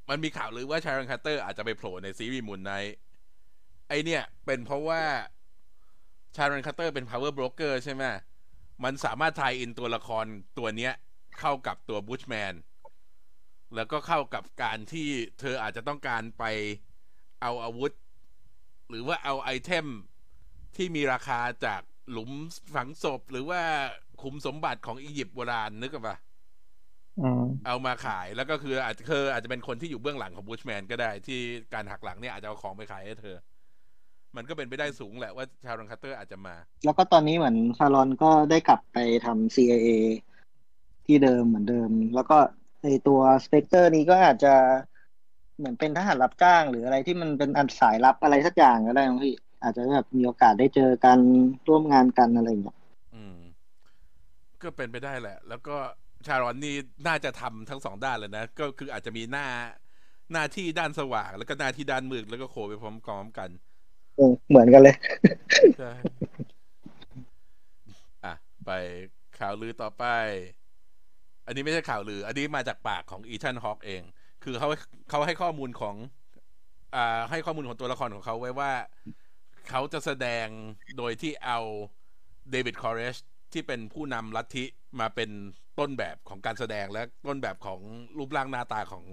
[0.08, 2.96] มันมีข่าวลือว่าชารอนคาร์เตอร์อาจจะไปโผล่ในซีรีส์ Moon Knight
[3.88, 5.02] ไอเนี่ย เป็นเพราะว่า
[6.36, 8.04] ชารอนคาร์เตอร์เป็น Power Broker ใช่ไหม
[8.84, 10.24] มันสามารถ tie-in ตัวละคร
[10.58, 10.92] ตัวเนี้ย
[11.38, 12.54] เข้ากับตัวบูชแมน
[13.74, 15.08] แล้วก็เข้ากับการที่
[15.40, 16.44] เธออาจจะต้องการไป
[17.44, 17.92] เอาอาวุธ
[18.90, 19.86] หรือว่าเอา item
[20.76, 21.80] ที่มีราคาจาก
[22.10, 22.30] หลุม
[22.74, 23.60] ฝังศพ หรือว่า
[24.22, 26.16] ขุมสมบัติของอียิปต์โบราณนึกออกปะ
[27.20, 31.40] อืมเอามาขายแล้วก็คืออาจจะเธออาจจะเป็นคนที่อยู่เบื้องหลังของบูชแมนก็ได้ที่
[31.74, 33.36] การหักหลังเนี่ยอาจจะเอาของไปขายให้เธอ
[34.36, 36.54] มันก็เป็นไปได้สูงแหละว่าชารอนคาร์เตอร์อาจจะมา
[36.84, 39.88] แล้วก็ตอนนี้เหมือนชารอนก็ได้กลับไปทำ CIA
[41.06, 42.38] ที่เดิมเหมือนเดิม แล้วก็
[42.84, 44.54] ในตัวสเปกเตอร์นี้ก็อาจจะ
[45.58, 51.18] เหมือนเป็นทหารรับจ้าง หรืออะไรที่มันเป็นอันสายลับอะไรสักอย่างก็ได้มั้งพี่ อาจจะแบบมีโอกาสได้เจอกัน
[51.68, 52.76] ร่วมงานกันอะไรอย่างเงี้ย
[53.14, 53.38] อืม
[54.62, 55.76] ก็เป็นไปได้แหละ แล้วก็
[56.26, 59.46] ชารอนนี่น่าจะทำทั้งสองด้านเลยนะ ก็คืออาจจะมีหน้า
[60.32, 62.72] หน้าที่ด้านสว่าง แล้วก็หน้าที่ด้านมืดแล้วก็โคไป
[63.06, 63.48] พร้อมๆกัน
[64.16, 64.96] เออเหมือนกันเลย
[65.78, 65.90] ใช่
[68.24, 68.70] อะไป
[69.38, 70.04] ข่าวลือต่อไป
[71.46, 74.02] อันนี้ไม่ใช่ข่าวลือ อันนี้มาจากปากของอีธานฮอคเอง
[74.44, 74.68] คือเขา
[75.10, 75.96] เขาให้ข้อมูลของ
[76.94, 78.72] อ่า ให้ข้อมูลของตัวละครของเขาไว้ว่า
[79.68, 80.46] เขาจะแสดง
[80.96, 81.58] โดยที่เอา
[82.50, 83.16] เดวิดคอร์เรช
[83.52, 84.64] ที่เป็นผู้นำลัทธิ
[85.00, 85.30] มาเป็น
[85.78, 87.80] ต้นแบบของการแสดงและต้นแบบของ
[88.18, 89.04] รูปร่างหน้าตาของ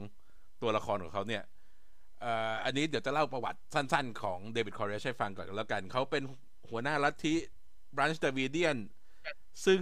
[0.62, 1.44] ตัวละครของเขาเนี่ย
[2.64, 6.24] อันนี้เดี๋ยวจะเล่าประวัติสั้นๆ ของเดวิดคอร์เรชให้ฟังก่อนแล้วกัน เขาเป็น
[6.70, 7.36] หัวหน้าลัทธิ
[7.96, 8.78] Branch Davidian
[9.66, 9.82] ซึ่ง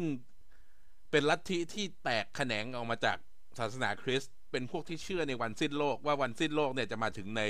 [1.11, 3.17] เป็นลัทธิที่แตกแขนงออกมาจาก
[3.59, 7.41] ศาสนาคริสต์ เป็นพวกที่เชื่อในวันสิ้นโลกว่าวันสิ้นโลกเนี่ยจะมาถึงใน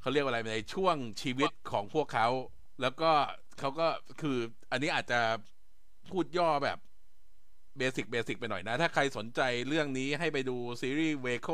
[0.00, 2.28] เขาเรียกว่าอะไรในช่วงชีวิตของพวกเขา
[2.80, 3.10] แล้วก็
[3.58, 3.88] เขาก็
[4.20, 4.38] คือ
[4.70, 5.20] อันนี้อาจจะ
[6.10, 6.78] พูดย่อแบบ
[7.78, 11.48] basic basic ไปหน่อยนะ ถ้าใครสนใจเรื่องนี้ให้ไปดูซีรีส์ Waco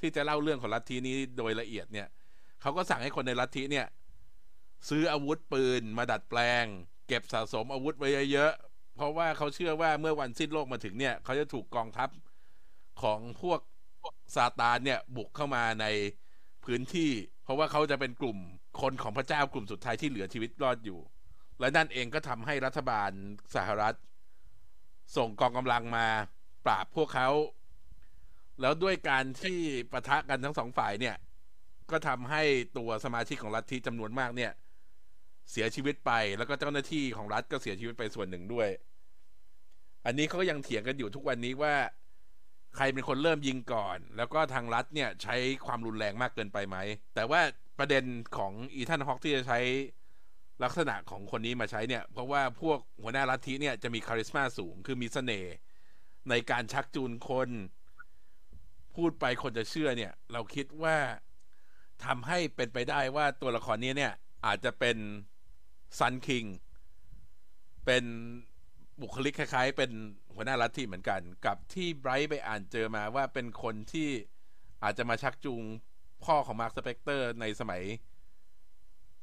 [0.00, 2.08] ที่จะเล่าเรื่องของลัทธินี้โดยละเอียดเนี่ย
[2.60, 3.86] เขาก็สั่งให้คนในลัทธิเนี่ย
[4.88, 6.64] ซื้ออาวุธปืนมาดัดแปลง
[7.08, 12.08] เก็บสะสมอาวุธไว้เยอะๆเพราะว่าเขาเชื่อว่าเมื่อวันสิ้นโลกมาถึงเนี่ย เขาจะถูกกองทัพ
[13.02, 13.60] ของพวก
[14.36, 15.86] ซาตานเนี่ยบุกเข้ามาใน
[16.64, 17.10] พื้นที่
[17.44, 18.38] เพราะว่าเขาจะเป็นกลุ่ม
[18.80, 21.00] คนของพระเจ้ากลุ่มสุดท้ายที่เหลือชีวิตรอดอยู่
[21.60, 23.10] และนั่นเองก็ทำให้รัฐบาล
[23.54, 23.96] สหรัฐ
[25.16, 26.06] ส่งกองกำลังมา
[26.66, 27.28] ปราบพวกเขา
[28.60, 29.58] แล้วด้วยการที่
[29.92, 31.16] ปะทะกันทั้งสองฝ่ายเนี่ย
[31.90, 32.42] ก็ทำให้
[32.78, 34.52] ตัวสมาชิกของลัฐทธิจำนวนมากเนี่ย
[35.50, 38.68] เสียชีวิตไปแล้วก็เจ้าหน้าที่ของรัฐก็เสียชีวิตไปส่วนหนึ่งด้วย
[40.06, 41.74] อันนี้เขาก็ยังเถียงกันอยู่ทุกวันนี้ว่า
[42.74, 46.76] ใครเป็นคนเริ่มยิงก่อน แล้วก็ทางรัฐเนี่ยใช้ความรุนแรงมากเกินไปไหม
[47.14, 47.40] แต่ว่า
[47.78, 48.04] ประเด็น
[48.36, 49.60] ของอีธานฮอกที่จะใช้
[50.64, 55.54] ลักษณะของคนนี้มาใช้เนี่ย เพราะว่าพวกหัวหน้าลัทธิเนี่ยจะมีคาริสมาสูง คือมีเสน่ห์
[56.30, 57.50] ในการชักจูนคน
[58.94, 60.96] พูดไปคนจะเชื่อเนี่ย เราคิดว่า
[62.04, 64.12] ทำให้เป็นไปได้ว่าตัวละครนี้เนี่ย
[64.46, 64.96] อาจจะเป็น
[65.98, 66.44] Sun King
[67.86, 68.04] เป็น
[69.00, 69.90] บุคลิกคล้าย ๆ เป็น
[70.36, 74.08] หัวหน้าลัทธิเหมือนกัน กับที่ไบรท์ไปอ่านเจอมาว่าเป็นคนที่
[74.82, 75.62] อาจจะมาชักจูง
[76.24, 77.82] พ่อของมาร์คสเปกเตอร์ในสมัย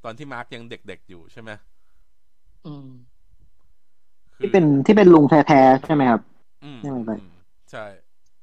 [0.04, 1.52] ตอนที่มาร์คยังเด็กๆอยู่ใช่ไหม
[2.66, 2.88] อืม
[4.36, 6.22] คือที่เป็นที่เป็นลุงแท้ๆใช่ไหมครับ
[6.64, 7.34] อืมใช่ไหมไปอืม
[7.72, 7.86] ใช่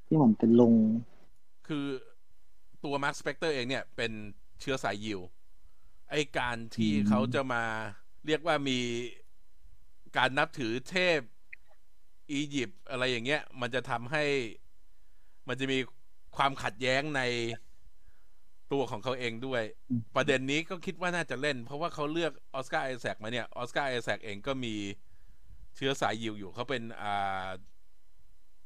[0.06, 0.74] ที่เหมือนเป็นลุง
[1.68, 1.86] คือ
[2.84, 4.12] ตัวมาร์คสเปกเตอร์เองเนี่ย เป็น
[4.60, 5.20] เชื้อสายยิว
[6.10, 7.64] ไอการที่อืมเขาจะมา
[8.26, 8.78] เรียกว่ามี
[10.16, 11.20] การนับถือเทพ
[12.32, 14.24] อียิปต์อะไรอย่างเงี้ย มันจะทำให้
[15.48, 15.78] มันจะมี
[16.36, 17.22] ความขัดแย้งใน
[18.72, 19.62] ตัวของเขาเองด้วย
[20.16, 24.74] ประเด็นนี้ก็คิดว่าน่าจะเล่น เพราะว่าเขาเลือกออสการ์ไอแซคมาเนี่ยออสการ์ไอแซคเองก็มี
[25.76, 27.46] เชื้อสายยิวอยู่เขาเป็นอ่า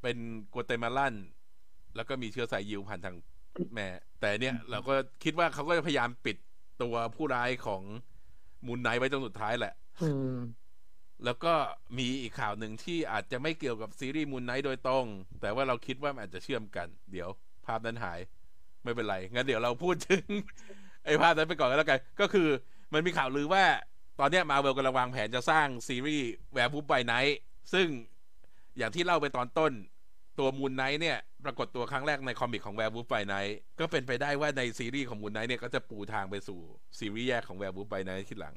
[0.02, 0.16] เป็น
[0.52, 1.14] กัวเตมาลัน
[1.96, 3.16] แล้วก็มีเชื้อสายยิวผ่านทาง
[3.74, 3.86] แม่
[4.20, 6.36] แต่เนี่ยเราก็คิดว่าเขาก็จะพยายามปิด
[6.82, 7.82] ตัวผู้ร้ายของ
[8.66, 10.34] Moon Knight ไว้จนสุดท้ายแหละอืม
[11.24, 11.54] แล้วก็
[11.98, 15.06] มีอีกข่าวหนึ่งที่อาจจะไม่เกี่ยวกับซีรีส์ Moon Knight โดยตรง
[15.40, 17.28] แต่ว่าเราคิดว่ามันอาจจะเชื่อมกัน เดี๋ยว
[17.66, 18.20] ภาพนั้นหาย
[18.82, 20.24] ไม่เป็นไร งั้นเดี๋ยวเราพูดถึง
[21.04, 22.48] ไอ้ภาพนั้นไปก่อนก็แล้วกัน ก็คือ
[22.92, 23.64] มันมีข่าวลือว่า
[24.20, 27.38] ตอนเนี้มาเวลกำลังวางแผนจะสร้างซีรีส์ Werewolf by Night
[27.72, 27.86] ซึ่ง
[28.78, 29.72] อย่างที่เล่าไปตอนต้น
[30.38, 36.60] ตัว Moon Knight เนี่ยปรากฏตัวครั้งแรกใน comic ของ Werewolf by Night ก็เป็นไปได้ว่าในซีรีส์ของ Moon Knight เนี่ยก็จะปูทางไปสู่
[36.98, 38.54] ซีรีส์แยกของ Werewolf by Night ทีหลัง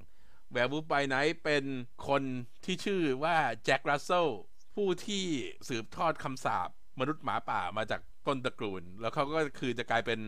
[0.51, 1.63] Werewolf by Night เป็น
[2.07, 2.23] คน
[2.65, 4.27] ที่ชื่อว่า Jack Russell
[4.75, 5.23] ผู้ที่
[5.69, 10.19] สืบทอดคำสาปมนุษย์หมาป่ามาจากต้นตระกูล แล้วเขาก็คือจะกลายเป็น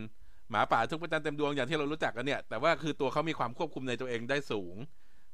[0.50, 4.74] หมาป่าทุกพระจันทร์เต็มดวงอย่างที่เรารู้จักกันเนี่ย แต่ว่าคือตัวเขามีความควบคุมในตัวเองได้สูง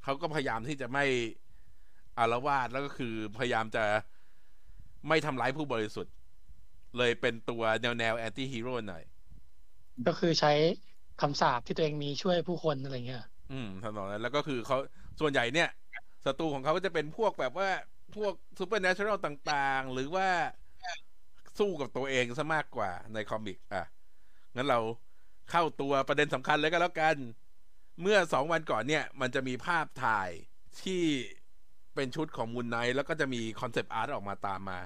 [0.05, 1.05] เขาก็พยายามที่จะไม่
[2.19, 3.85] อาละวาดแล้วก็คือพยายามจะ
[5.09, 6.15] ไม่ทำร้ายผู้บริสุทธิ์
[6.99, 9.05] เลยเป็นตัวแนวแนว anti-hero หน่อย
[10.07, 10.53] ก็คือใช้
[11.21, 14.79] คำสาปที่ตัวเองมีช่วยผู้คนอะไรเงี้ย อืมทำนองนั้นแล้วก็คือเขา
[15.21, 15.69] ส่วนใหญ่เนี่ย
[16.25, 17.69] ศัตรูของเขาก็จะเป็นพวกแบบว่า
[18.17, 20.29] พวก supernatural ต่างๆ หรือว่า
[21.59, 23.85] สู้กับตัวเองซะมากกว่าใน comic อะ
[24.57, 24.81] งั้นเรา
[25.51, 27.17] เข้าตัวประเด็นสำคัญเลยก็แล้วกัน
[28.03, 30.31] เมื่อสองวันก่อนเนี่ย มันจะมีภาพถ่าย
[30.83, 31.03] ที่
[31.95, 34.79] เป็นชุดของ Moon Knight แล้วก็จะมี concept art ออกมาตามมา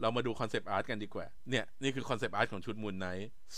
[0.00, 3.06] เรามาดู concept art กันดีกว่า เนี่ยนี่คือ concept art ของชุด Moon Knight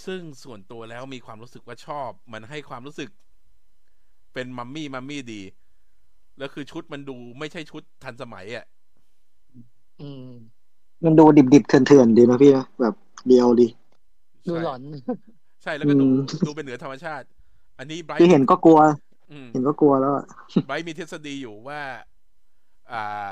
[0.07, 3.11] ซึ่งส่วนตัวแล้วมีความรู้สึกว่าชอบ มันให้ความรู้สึก
[4.35, 5.43] เป็นมัมมี่มัมมี่ดี
[6.39, 8.65] แล้วคือชุดมันดูไม่ใช่ชุดทันสมัยอะ่ะ
[10.01, 10.29] อืม
[11.05, 12.95] มันดูดิบๆเถื่อนๆดีนะพี่นะแบบ
[13.29, 13.67] เดียวดี
[14.49, 14.83] ดูใช่หลอน
[15.63, 16.17] ใช่แล้วก็ดูอืม
[16.47, 17.27] ดูเป็นเหนือธรรมชาติ
[17.79, 18.81] อันนี้ไบรที่ท์เห็นก็กลัว
[19.33, 20.25] อืมเห็นก็กลัวแล้วอะ
[20.67, 21.81] ไบรท์มีทฤษฎีอยู่ว่า
[22.93, 23.31] อ่า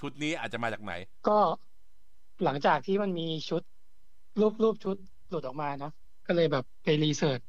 [0.00, 0.92] ชุดนี้อาจจะมาจากไหน
[1.28, 1.38] ก็
[2.44, 3.62] หลังจากที่มันมีชุด
[4.40, 4.96] รูปรูปชุด
[5.28, 5.92] หลุดออกมาเนาะ
[6.26, 7.40] ก็เลยแบบไปรีเสิร์ช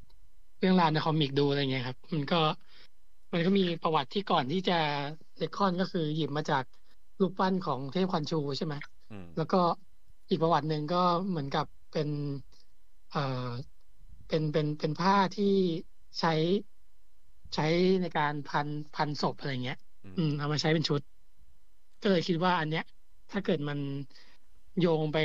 [0.59, 2.39] เรื่องราวในคอมิกดูอะไรเงี้ยครับ มันก็
[3.33, 4.79] มันก็มีประวัติที่ก่อนที่จะ
[5.37, 6.63] เลคคอนก็คือหยิบมาจาก
[7.19, 8.75] รูปปั้นของเทพ Khonshu ใช่ไหม
[9.11, 9.61] อืมแล้วก็
[10.29, 12.09] อีกประวัติหนึ่งก็เหมือนกับเป็น
[13.11, 13.49] เอ่อ
[14.27, 15.53] เป็นเป็นเป็นผ้าที่
[16.19, 16.33] ใช้
[17.53, 17.65] ใช้
[18.01, 21.01] ในการพันพันศพอะไรเงี้ยอืมอืมเอามาใช้เป็นชุด
[22.01, 22.85] ก็เลยคิดว่าอันเนี้ย
[23.31, 23.79] ถ้าเกิดมัน
[24.79, 25.17] โยงไป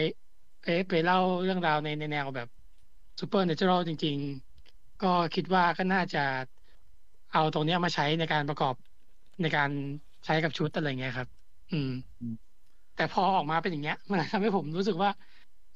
[0.65, 2.49] เอ๊ะไปเล่าเรื่องราวในในแนวแบบ
[3.21, 4.17] supernatural จริง
[4.61, 6.25] ๆ ก็คิดว่าก็น่าจะ
[7.33, 8.75] เอาตรงเนี้ยมาใช้ในการประกอบ
[9.43, 9.71] ในการ
[10.25, 11.29] ใช้กับชุดอะไรเงี้ยครับ
[11.71, 11.89] อืม
[12.95, 15.11] แต่พอออกมาเป็นอย่างเงี้ย มันทำให้ผมรู้สึกว่า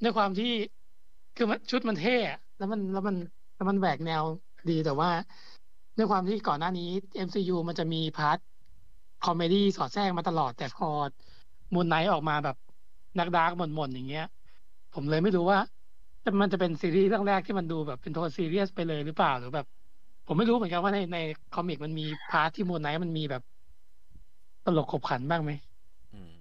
[0.03, 0.47] ด้วยความที่
[1.35, 3.17] คือมันชุดมันเท่อะแล้วมันแล้วมัน
[3.55, 4.25] แล้วมันแหวกแนว
[4.69, 5.11] ดีแต่ว่า
[5.97, 6.83] ด้วยความที่ก่อนหน้านี้
[7.15, 8.39] MCU มันจะมี part
[9.21, 10.87] comedy สอดแทรกมาตลอด แต่พอ
[11.75, 12.57] Moon Knight ออกมาแบบ
[13.19, 14.23] นัก dark หม่นๆอย่างเงี้ย
[14.93, 15.59] ผมเลยไม่รู้ว่า
[16.41, 19.67] มันจะเป็นซีรีส์เรื่องแรกที่มันดูแบบเป็นโทนซีเรียสไปเลยหรือเปล่าหรือแบบ
[20.27, 21.19] ผมไม่รู้เหมือนกันว่าในใน
[21.55, 23.43] comic มันมี part ที่ Moon Knight มันมีแบบ
[24.67, 25.53] ตลกขบขันบ้างไหม
[26.15, 26.33] อืม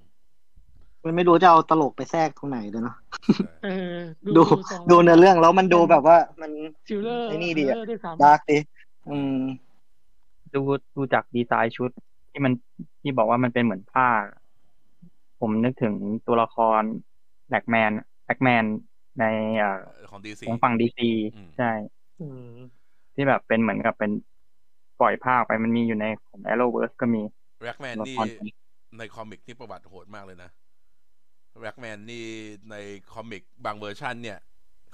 [1.04, 2.96] มันไม่รู้จะเอาตลกไปแทรกตรงไหนเลยเนาะ
[3.36, 3.98] ใช่เออ
[4.36, 6.52] ดูทรงดูเนื้อเรื่องแล้วมันดูแบบว่า มัน
[6.88, 8.58] thriller ไอ้นี่ดีอะด้วยซ้ำ darkดี
[9.10, 9.38] อืม
[10.56, 10.62] ดู
[10.96, 11.90] ดูจากดีไซน์ชุด
[12.32, 12.54] ที่มัน
[13.02, 14.08] ที่บอกว่ามันเป็นเหมือนผ้า
[15.40, 15.94] ผมนึกถึง
[16.28, 16.84] ตัวละคร
[17.50, 17.92] Ragman
[18.26, 18.66] Ragman
[19.20, 19.26] ใน
[19.58, 19.80] เอ่อ
[20.12, 21.72] ของ DC ของฝั่ง DC อืมใช่
[22.22, 22.56] อืม
[23.16, 24.12] ที่แบบเป็นเหมือนกับเป็น
[25.00, 27.22] ปล่อยภาคไปมันมีอยู่ในของ Arrowverse ก็มี
[27.64, 28.56] Ragman ตัวละครตัวนี้
[28.98, 30.50] ใน comic นี่ประวัติโหดมากเลยนะ
[31.62, 32.26] Ragman นี่
[32.72, 32.76] ใน
[33.14, 34.40] comic บางเวอร์ชันเนี่ย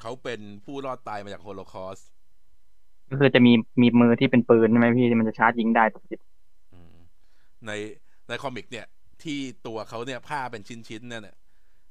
[0.02, 2.10] เขาเป็นผู้รอดตายมาจากโฮโลคอสต์
[3.10, 6.18] ก็คือจะมีมีมือที่เป็นปืนใช่ไหมพี่ที่มันจะชาร์จยิงได้ปกติ
[6.74, 6.96] อืม
[7.68, 7.72] ใน
[8.28, 8.86] ใน comic เนี่ย
[9.24, 11.36] ที่ตัวเขาเนี่ยผ้าเป็นชิ้นๆเนี่ยเนี่ย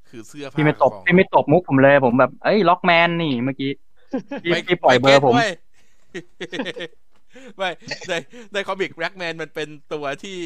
[0.09, 3.71] คือเสื้อผ้าพี่ไม่ตบของพี่ไม่ตบมุกผมเลยผมแบบ เอ้ย Ragman นี่เมื่อกี้
[4.45, 5.35] พี่พี่ปล่อยเบอร์ผม
[6.11, 6.19] ไม่
[7.59, 7.71] ไม่
[8.09, 8.15] ใน
[8.53, 10.39] ใน comic Ragman มันเป็นตัวที่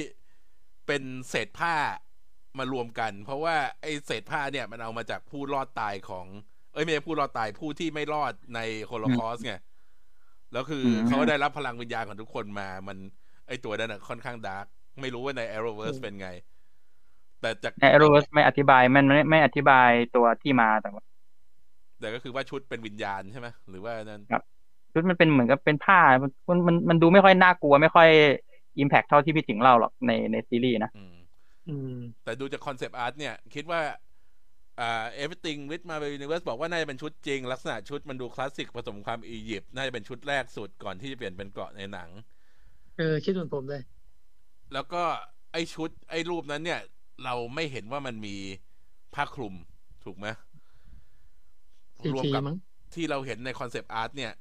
[0.86, 1.76] เป็นเศษผ้า
[2.58, 6.26] มารวมกัน เพราะว่าไอ้เศษผ้าเนี่ยมันเอามาจากผู้รอดตายของ
[6.72, 9.54] เอ้ยไม่ใช่ผู้รอดตายผู้ที่ไม่รอดในโฮโลคอสต์ไง
[10.52, 12.98] แล้วคืออมเขาได้รับพลังวิญญาณของทุกคนมา มัน
[13.48, 14.66] ไอ้ตัวนั้นนะค่อนข้าง dark
[15.00, 16.28] ไม่รู้ว่าใน Arrowverse เป็นไง
[17.40, 21.02] แต่จากใน Arrowverse ไม่อธิบายมันไม่ไม่อธิบายตัวที่มาแต่ว่า
[22.00, 24.22] แต่ก็คือว่าชุดเป็นวิญญาณใช่ไหมหรือว่านั้น
[24.94, 28.08] ชุดมันเป็นเหมือนกับเป็นผ้ามันมันมันมันดูไม่ค่อยน่ากลัว ไม่ค่อย
[28.78, 31.16] impact เท่าที่พี่ถึงเล่าหรอกในในซีรีส์นะอืม
[31.68, 33.80] อืมแต่ดูจาก concept art เนี่ย คิดว่า
[34.80, 42.08] อ่า everything with Marvel Universe บอกว่า น่าจะเป็นชุดจริง ลักษณะชุดมันดูคลาสสิกผสมความอียิปต์น่าจะเป็นชุดแรกสุดก่อนที่จะเปลี่ยนเป็นเกราะในหนัง
[42.98, 43.82] เออ คิดเหมือนผมเลย
[44.72, 45.02] แล้วก็
[45.52, 46.80] ไอชุดไอรูปนั้นเนี่ย
[47.24, 48.36] เราไม่เห็นว่ามันมี
[49.14, 49.54] ผ้าคลุม
[50.04, 50.26] ถูกไหม
[52.02, 52.58] CG รวมกับมั้ง
[52.94, 54.32] ที่เราเห็นในคอนเซปต์อาร์ตเนี่ย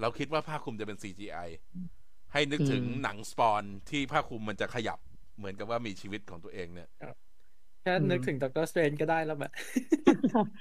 [0.00, 1.38] เราคิดว่าผ้าคลุมจะเป็น CGI
[2.32, 4.98] ให้นึกถึงอืมหนังสปอนที่ผ้าคลุมมันจะขยับ
[5.36, 6.88] เหมือนกับว่ามีชีวิตของตัวเองเนี่ย
[7.82, 9.50] แค่นึกถึงด็อกเตอร์สเตรนก็ได้แล้วแบบ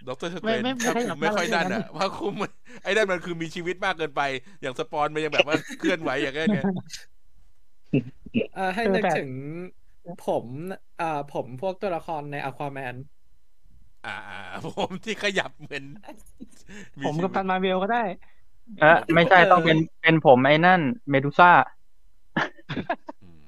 [0.08, 2.52] ดรสเตไม่นไม่ไม่ผ้าขคยัลุบมไม่ค่อยมากด้านเลยอะนะผ้าคลุมมัน
[2.84, 4.22] ไอ้ด้านมันคือมีชีวิตมากเกินไป
[4.62, 6.60] อย่างสปอนมันยังแบบว่าเคลื่อนไหวอย่างเงี้ยไง
[8.52, 9.32] เอ่อให้เออนึกแต่ถึง
[10.18, 10.48] ผม
[11.00, 12.96] อ่าผมพวกตัวละครในอควาแมน
[14.04, 14.38] อ่าอ่า
[14.78, 15.84] ผมที่ขยับเหมือน
[17.02, 17.98] ผมกับตันมาเวลก็ได้
[18.82, 21.52] เออไม่ใช่ต้องเป็นเป็นผมไอ้นั่น เมดูซ่า
[23.24, 23.42] อืม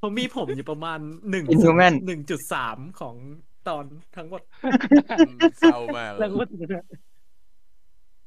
[0.00, 0.98] ผมมีผมอยู่ประมาณ
[1.30, 3.14] หนึ่ง Inhuman หนึ่งจุดสามของ
[3.68, 3.84] ตอน
[4.16, 4.42] ทั้งหมด
[5.60, 6.60] เศร้ามากเลแล้วยก็พูดถึง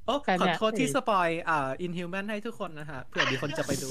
[0.05, 3.89] โอ้แต่ขเนี่อยโทษที่ไอ้สปอยอ่าอินฮิวแมนให้ทุกคนนะฮะเผื่อมีคนจะไปดู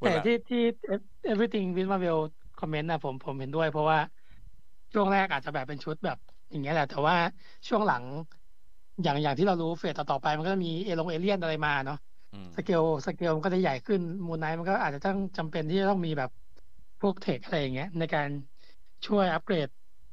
[0.00, 0.62] เวแต่ลาที่ที่
[1.32, 2.18] everything with Marvel
[2.60, 3.98] คอมเมนต์นะผมผมเห็นด้วย เพราะว่า
[4.92, 6.18] ช่วงแรกอาจจะแบบเป็นชุดแบบ
[6.50, 7.16] อย่างเงี้ยแหละ แต่ว่า
[7.68, 8.02] ช่วงหลัง
[9.02, 11.98] อย่างอย่างที่เรารู้เฟสต่อๆไปมันก็จะมีเอลงเอเลี่ยนอะไรมาเนาะ
[12.34, 16.30] อืมสเกลสเกลมันก็จะใหญ่ขึ้นMoon Knight มันก็อาจจะต้องจำเป็นที่จะต้องมีแบบ
[17.00, 18.28] พวก tech อะไรอย่างเงี้ย ในการ
[19.06, 19.68] ช่วยอัปเกรด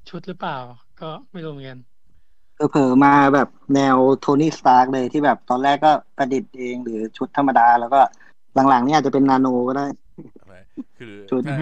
[0.09, 0.57] ชุดหรือเปล่า
[1.01, 1.79] ก็ไม่รู้เหมือนกัน
[2.71, 7.99] เผลอๆมาแบบแนว Tony Stark เลยที่แบบตอนแรกก็ประดิษฐ์เองหรือชุดธรรมดา แล้วก็
[8.69, 9.87] หลังๆเนี่ยอาจจะเป็นนาโนก็ได้
[10.99, 11.57] คือชุดถ้า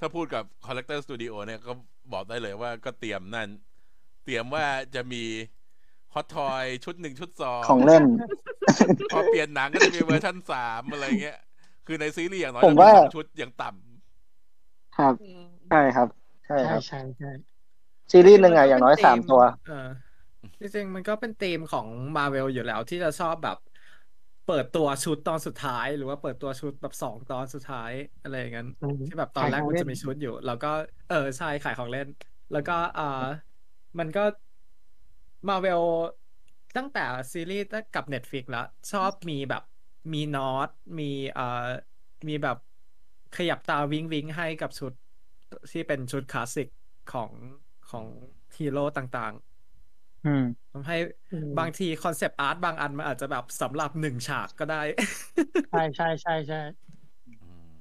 [0.00, 1.72] ถ้าพูดกับ Collector Studio เนี่ยก็
[2.12, 3.48] บอกได้เลยว่าก็เตรียมนั่น
[4.24, 5.22] เตรียมว่าจะมี
[6.14, 8.04] Hot Toys ชุดหนึ่งชุดสองของเล่น
[9.10, 11.36] พอเปลี่ยนหนังก็จะมีเวอร์ชันสามอะไรเงี้ย
[11.86, 15.14] คือในซีรีส์อย่างน้อยผมต้องมีว่าสองชุดอย่างต่ำครับ
[15.68, 16.08] ใช่ครับ
[16.46, 17.28] ใช่ใช่ครับใช่ใช่
[18.12, 19.72] ซีรีส์หนึ่งอะอย่างน้อยสามตัวเออ
[20.60, 23.56] จริงๆมันก็เป็นธีมของมาเวลอยู่แล้วที่จะชอบแบบ
[24.44, 30.68] เปิดตัวชุดตอนสุดท้าย หรือว่าเปิดตัวชุดแบบสองตอนสุดท้ายอะไรอย่างนั้นอืมที่แบบตอนแรกขายของมันจะมีชุดอยู่ แล้วก็
[31.06, 32.08] เออใช่ขายของเล่น
[32.50, 33.04] แล้วก็อ่า
[33.98, 34.20] มันก็
[35.48, 35.82] มาเวล
[36.76, 37.00] ตั้งแต่
[37.32, 39.62] ซีรีส์กับ Netflix แล้ว ชอบมีแบบ
[40.12, 41.42] มี nod มีเอ่อ
[42.28, 42.56] มีแบบ
[43.34, 44.92] ขยับตา wink wink ให้กับชุด
[45.72, 46.66] ที่เป็นชุดคลาสสิก
[47.08, 47.32] ของ
[47.86, 48.06] ของ
[48.56, 49.32] ฮีโร่ต่าง
[50.24, 50.96] อืมๆทำให้
[51.30, 54.82] อืมบางที concept art บางอันมันอาจจะแบบสำหรับหนึ่งฉากก็ได้
[55.68, 56.56] ใช่ใช่ใช่ใช่
[57.26, 57.32] อื
[57.68, 57.72] ม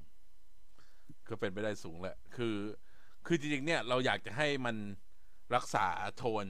[1.27, 2.55] ก็เป็นไปได้สูงแหละ คือ
[3.25, 4.75] คือจริงๆเนี่ยเราอยากจะให้มัน
[5.55, 6.47] รักษาโทน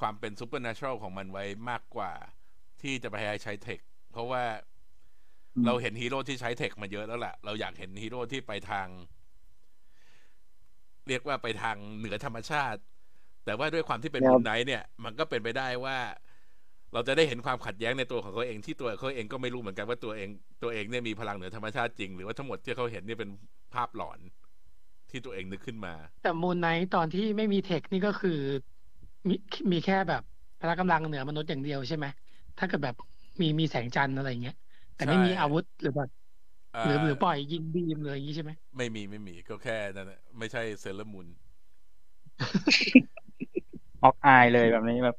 [0.00, 2.12] ความเป็น supernatural ของมันไว้มากกว่า
[2.82, 3.80] ที่จะไปให้ใช้ tech
[4.12, 4.42] เพราะว่า
[5.56, 8.88] อืมเราเห็นฮีโร่ที่ใช้ tech มาเยอะแล้วแหละเราอยากเห็นฮีโร่ที่ไปทาง
[11.08, 12.80] เรียกว่าไปทางเหนือธรรมชาติ
[13.44, 15.98] แต่ว่าด้วยความที่เป็นแนว Moon Knight เนี่ย มันก็เป็นไปได้ว่า
[16.92, 20.28] เราจะได้เห็นความขัดแย้งในตัวของเขาเองที่ตัวเขาเองก็ไม่รู้เหมือนกันว่าตัวเอง
[20.62, 23.30] ตัวเองเนี่ยมีพลังเหนือธรรมชาติจริง หรือว่าทั้งหมดที่เขาเห็นเนี่ยเป็น
[23.74, 24.18] ภาพหลอน
[25.10, 28.38] ที่ตัวเองนึกขึ้นมา แต่ Moon Knight ตอนที่ไม่มี tech นี่ก็คือ
[29.28, 29.34] มี
[29.72, 30.22] มีแค่แบบ
[30.58, 32.06] พละกำลังเหนือมนุษย์อย่างเดียวใช่ไหม
[32.58, 32.94] ถ้าเกิดแบบ
[33.40, 34.54] มีมีแสงจันทร์อะไรเงี้ย
[34.94, 36.08] แต่ไม่มีใช่อาวุธหรือแบบ
[36.74, 41.28] อ่าหรือหรือปล่อยยิง beam เลยอย่างงี้ใช่ไหมไม่มีไม่มีก็แค่นั่นแหละไม่ใช่ Sailor Moon
[44.02, 45.16] ออกอายเลยแบบนี้แบบ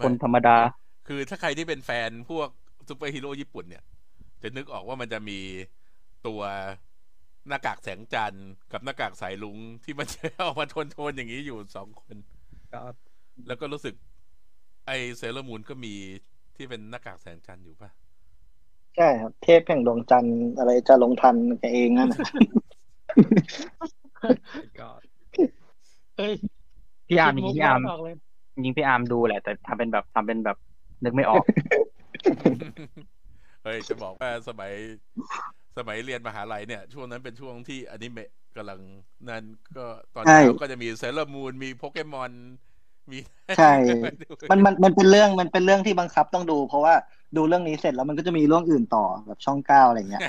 [0.00, 0.56] คนธรรมดา
[1.06, 2.48] คือถ้าใครที่เป็นแฟนพวก
[2.88, 3.82] ซูเปอร์ฮีโร่ญี่ปุ่นเนี่ย
[4.42, 5.38] จะนึกออกว่ามันจะมี
[6.26, 6.42] ตัว
[7.48, 12.16] หน้ากากแสงจันทร์กับหน้ากากสายรุ้งที่มันจะออกมาโทนๆอย่างนี้อยู่สองคน
[12.72, 12.80] ก็
[13.46, 13.94] แล้วก็รู้สึก
[14.86, 15.94] ไอ Sailor Moon ก็มี
[16.56, 17.90] ที่เป็นหน้ากากแสงจันทร์อยู่ปะ
[18.96, 22.20] ใช่ครับ เทพแห่งดวงจันทร์อะไรจะลงทัณฑ์แกเองนั่นน่ะ
[24.80, 24.88] ก็
[26.16, 26.34] เอ้ย
[27.08, 28.14] พี่อาร์มคิดจมุริกงๆพี่อาร์มออกเลย
[28.54, 30.56] จริงๆพี่อาร์มดูแหละ แต่ทำเป็นแบบทำเป็นแบบ
[31.04, 31.44] นึกไม่ออก
[33.64, 34.72] เฮ้ย จะบอกว่าสมัย
[35.78, 38.80] สมัยเรียนมหาลัยเนี่ย ช่วงนั้นเป็นช่วงที่อนิเมะกำลัง
[39.28, 39.44] นั่น
[39.76, 42.32] ก็ตอนใช่เช้าก็จะมีเซเลอร์มูนมีโปเกมอน
[43.12, 43.18] มี
[43.58, 43.72] ใช่
[44.50, 46.94] มันมันมันเป็นเรื่องมันเป็นเรื่องที่บังคับต้องดู เพราะว่า
[47.36, 50.20] ดูเรื่องนี้เสร็จแล้วมันก็จะมีเรื่องอื่นต่อแบบช่องเก้าอะไรเงี้ย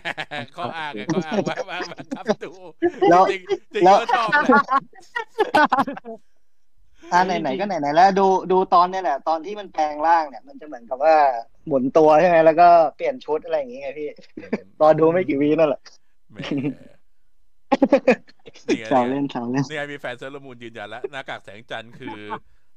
[0.56, 2.52] ข้ออ้างไงข้ออ้างว่าว่าบังคับดู
[3.10, 6.18] แล้วจริงๆจริงแล้วก็ชอบเลย
[7.14, 11.16] อ่าไหนๆก็ไหนๆแล้วดูดูตอนเนี่ยแหละ ตอนที่มันแปลงร่างเนี่ย มันจะเหมือนกับว่า
[11.68, 14.10] หมุนตัวใช่ไหมแล้วก็เปลี่ยนชุดอะไรอย่างเงี้ยพี่
[14.82, 15.82] รอดูไม่กี่วินั่นแหละ
[16.32, 16.38] แหม
[18.68, 22.18] นี่ไงแซวเล่นแซวเล่นนี่ไงมีแฟน Sailor Moon ยืนยันแล้วหน้ากากแสงจันทร์คือ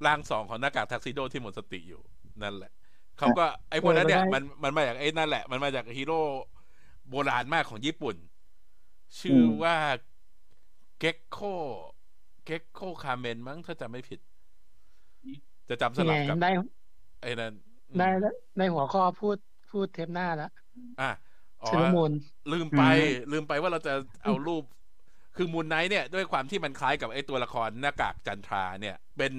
[0.07, 2.01] ร่างสองของหน้ากากทักซิโดที่หมดสติอยู่
[2.43, 2.73] นั่นแหละ
[3.19, 6.21] เขาก็ไอ้พวกนั้นเนี่ยมันมันมาจากไอ้นั่นแหละ มันมาจากฮีโร่
[7.11, 8.17] โบราณมากของญี่ปุ่น
[9.21, 9.77] ชื่อว่า
[10.99, 11.39] เก็กโค
[12.45, 14.21] เก็กโคคาเมนมั้งถ้าจำไม่ผิด
[15.69, 16.49] จะจำสนี่ลัไงบกับได้
[17.21, 17.55] ไอ้นั่น
[17.99, 18.05] ได้
[18.57, 19.37] ได้หัวข้อพูด
[19.71, 20.51] พูดเทปหน้าแล้ว
[21.01, 21.11] อะ
[21.63, 22.13] อ๋อเซเลอร์มูน
[22.53, 23.93] ลืมไปอืมลืมไปว่าเราจะ
[24.25, 24.65] เอารูป
[25.43, 29.35] คือมูนไนท์เนี่ยด้วยความที่มันคล้ายกับไอ้ตัวละครหน้ากากจันทราเนี่ย เป็น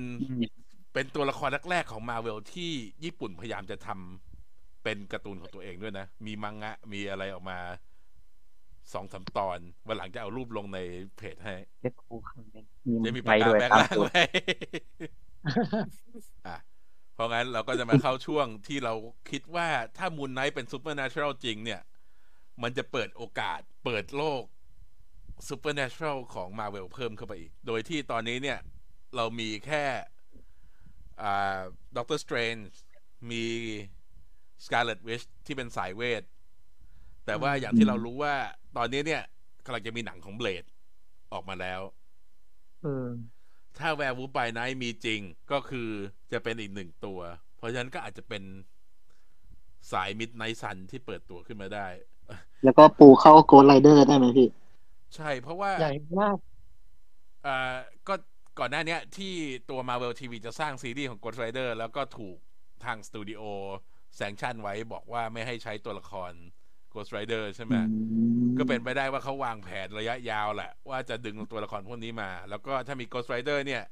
[0.93, 2.71] เป็นตัวละครแรกๆของมาเวลที่
[3.03, 7.59] ญี่ปุ่นพยายามจะทำเป็นการ์ตูนของตัวเองด้วยนะ มีมังงะ มีอะไรออกมา
[8.93, 10.79] สองสามตอน วันหลังจะเอารูปลงใน
[11.17, 12.65] เพจให้เล็กคูคำเป็น
[13.05, 14.23] จะมีไว้ปากกาด้วยแบงตามล่างตัวไว้
[16.47, 16.57] อะ
[17.13, 18.93] เพราะงั้นเราก็จะมาเข้าช่วงที่เรา
[19.29, 21.81] คิดว่าถ้ามูนไนท์เป็นซูเปอร์เนเชอรัลจริงเนี่ย
[22.63, 24.43] มันจะเปิดโอกาสเปิดโลก
[25.47, 28.59] ซูเปอร์เนเชอรัลของมาเวลเพิ่มเข้าไปอีก โดยที่ตอนนี้เนี่ย
[29.15, 29.83] เรามีแค่
[31.21, 31.59] อ่า
[31.97, 32.67] Doctor Strange
[33.31, 33.45] มี
[34.65, 36.23] Scarlet Witch ที่เป็นสายเวท
[37.25, 38.35] แต่ว่าอย่างที่เรารู้ว่า
[38.77, 39.23] ตอนนี้เนี่ย
[39.65, 40.63] กำลังจะมีหนังของ Blade
[41.33, 41.81] ออกมาแล้ว
[42.83, 43.07] เออ
[43.77, 45.89] ถ้า Werewolf by Night มีจริงก็คือ
[46.31, 47.19] จะเป็นอีกหนึ่งตัว
[47.57, 48.43] เพราะฉะนั้นก็อาจจะเป็น
[49.91, 51.87] สาย Midnight Sons ที่เปิดตัวขึ้นมาได้
[52.63, 54.47] แล้วก็ปูเข้า Ghost Rider ได้ไหมพี่
[55.15, 56.37] ใช่เพราะว่าใหญ่มาก
[57.45, 57.75] อ่า
[58.07, 58.15] ก็
[58.59, 59.33] ก่อนหน้าเนี้ยที่
[59.69, 62.37] ตัว Marvel TV จะสร้างซีรีส์ของ Ghost Rider แล้วก็ถูก
[62.85, 63.41] ทางสตูดิโอ
[64.15, 66.31] แซงชั่นไว้บอกว่าไม่ให้ใช้ตัวละคร
[66.93, 67.75] Ghost Rider ใช่ไหม
[68.57, 73.83] ก็เป็นไปได้ว่าเขาวางแผนระยะยาวแหละ ว่าจะดึงตัวละครพวกนี้มา แล้วก็ถ้ามี Ghost Rider เนี่ย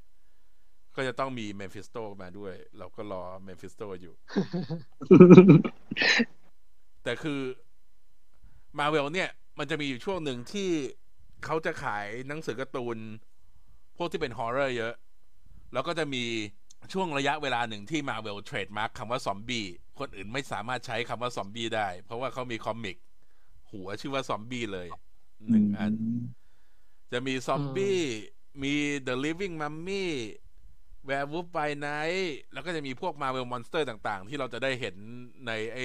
[0.95, 4.13] ก็จะต้องมี Mephisto มาด้วย เราก็รอ Mephisto อยู่
[7.03, 7.41] แต่คือ
[8.79, 9.29] Marvel เนี่ย
[9.59, 10.69] มันจะมีอยู่ช่วงหนึ่งที่
[11.45, 12.97] เขาจะขายหนังสือการ์ตูน
[13.97, 14.93] พวกที่เป็น horror เยอะ
[15.73, 16.23] แล้วก็จะมี
[16.93, 19.65] ช่วงระยะเวลาหนึ่งที่ Marvel trademark คำว่าซอมบี้
[19.99, 22.97] คนอื่นไม่สามารถใช้คำว่าซอมบี้ได้ เพราะว่าเขามี comic
[23.71, 24.87] หัวชื่อว่าซอมบี้เลย
[25.49, 25.93] หนึ่งอัน
[27.11, 28.01] จะมีซอมบี้
[28.63, 28.73] มี
[29.07, 30.05] The Living Mummy
[31.09, 34.95] Werewolf by Night แล้วก็จะมีพวก Marvel Monster ต่างๆ ที่เราจะได้เห็น
[35.47, 35.79] ในไอ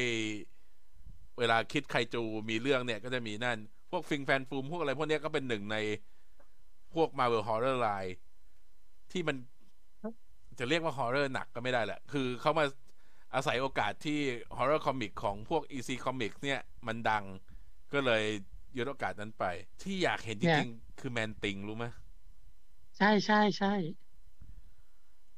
[1.39, 3.59] เวลาคิดไคจูมีเรื่องเนี่ยก็จะมีนั่น
[3.95, 5.77] วกฟิงแฟนฟูมพวกอะไรพวกเนี้ยก็เป็นหนึ่งใน
[6.95, 8.13] พวก Marvel Horror Line
[9.13, 9.37] ที่มัน
[10.59, 12.65] จะเรียกว่า Horror หนักก็ไม่ได้แหละ คือเขามา
[13.35, 14.19] อาศัยโอกาสที่
[14.57, 17.25] Horror Comic ของพวก EC Comics เนี่ย มันดัง
[17.93, 18.25] ก็เลย
[18.77, 19.45] ยึดโอกาสนั้นไป
[19.83, 21.87] ที่อยากเห็นจเนี่ริงยๆคือแมนติงรู้ไหม
[22.97, 23.69] ใช่ใช่ใช่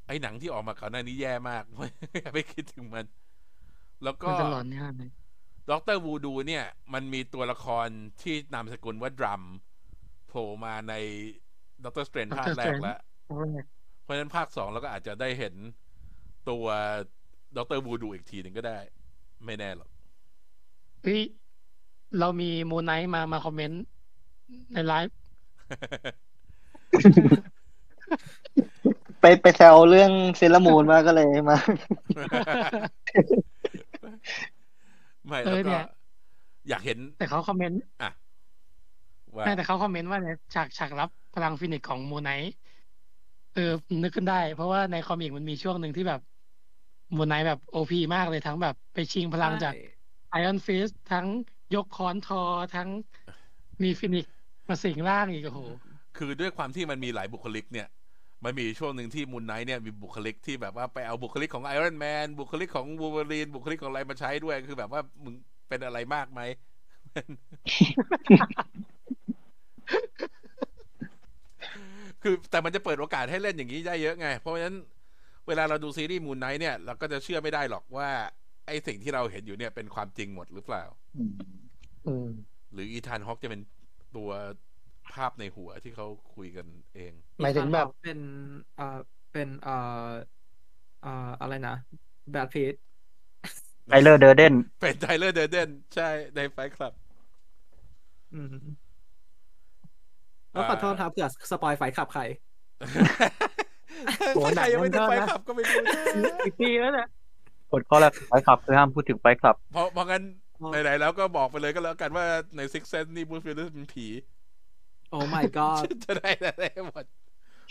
[0.07, 1.64] ไอ้หนังที่ออกมาก่อนหน้านี้แย่มาก
[2.23, 3.05] อย่าไปคิดถึงมัน
[4.03, 5.11] แล้วก็มันจะหลอนเนี่ยเลย
[5.70, 7.87] Doctor Voodoo เนี่ย มันมีตัวละคร
[8.22, 9.42] ที่นามสกุลว่า Drumm
[10.26, 10.94] โผล่มาใน
[11.85, 12.98] Doctor Strange ภาคแรกแล้ว
[14.02, 15.55] เพราะฉะนั้นภาคสองเราก็อาจจะได้เห็น
[16.50, 16.66] ตัว
[17.57, 18.79] Doctor Voodoo อีกทีหนึ่งก็ได้
[19.44, 19.90] ไม่แน่หรอก
[21.02, 21.22] เฮ้ย
[22.18, 23.83] เรามี Moon Knight มามาคอมเมนต์
[24.72, 25.16] ในไลฟ์
[29.20, 31.57] ไปไปแซวเรื่อง Sailor Moon มาก็เลยมา
[35.29, 35.72] ไม่แล้วก็
[36.68, 38.11] อยากเห็น แต่เขาคอมเมนต์อะ
[39.37, 42.49] ว่าไม่แต่เขาคอมเมนต์ว่าเนี่ยฉากฉากรับพลัง Phoenix ของ Moon Knight
[43.53, 43.61] เออ
[44.03, 46.20] นึกขึ้นได้ เพราะว่าใน comic มันมีช่วงหนึ่งที่แบบ
[47.16, 49.72] Moon Knight แบบ OP มากเลยทั้งแบบไปชิงพลังจาก
[50.28, 51.27] Iron Fist ทั้ง
[51.74, 52.37] ยกค้อนทอ
[52.72, 52.89] ทั้ง
[53.83, 54.32] มี Phoenix
[54.68, 55.61] มาสิงร่างอีกโอ้โห
[56.16, 57.87] คือด้วยความที่มันมีหลายบุคลิกเนี่ย
[58.45, 65.34] มันมีช่วงหนึ่งที่ Moon Knight เนี่ยมีบุคลิกที่แบบว่าไปเอาบุคลิกของ Iron Man บุคลิกของวูเวอรีนบุคลิกของอะไรมาใช้ด้วยคือแบบว่ามึง
[65.68, 66.41] เป็นอะไรมากไหม
[72.22, 74.76] คือแต่มันจะเปิดโอกาสให้เล่นอย่างนี้ได้เยอะไง เพราะฉะนั้น
[75.47, 78.09] เวลาเราดูซีรีส์ Moon Knight เนี่ยเราก็จะเชื่อไม่ได้หรอกว่า
[78.66, 80.84] ไอ้สิ่งที่เราเห็นอยู่เนี่ยเป็นความจริงหมดหรือเปล่า
[81.16, 81.32] ออืม
[82.07, 82.28] อืม
[82.72, 83.62] หรืออีธานฮอกจะเป็น
[84.16, 84.30] ตัว
[85.14, 88.18] ภาพในหัวที่เขาคุยกันเอง หมายถึงแบบเป็น
[88.76, 88.98] เอ่อ
[89.32, 89.76] เป็นเอ่
[90.07, 90.11] อ
[91.02, 91.76] เอ่ออะไรนะ
[92.30, 92.74] แบทพีท
[93.88, 96.92] ไทเลอร์เดอร์เดนเป็นไทเลอร์เดอร์เดนใช่ในไฟคลับ
[98.34, 98.57] อืม
[100.52, 102.22] แล้วขอโทษครับเผื่อสปอยไฟขับใคร
[104.34, 105.94] โหหนัใครงยังไม่ได้มันก็ไฟนะคลับก็ไม่รู้นะ
[106.46, 107.09] อีกทีแล้วเนี่ย
[107.72, 110.22] กฎข้อแรก Fight Club คือห้ามพูดถึง Fight Club เพราะเพราะงั้น
[110.62, 112.26] อ๋อไหนๆแล้วก็บอกไปเลยก็แล้วกันว่า
[112.57, 114.07] ในซิกเซนนี่บูธฟิลลิสเป็นผี
[115.11, 116.30] โอ้ my god จะได้
[116.61, 117.04] ได้หมด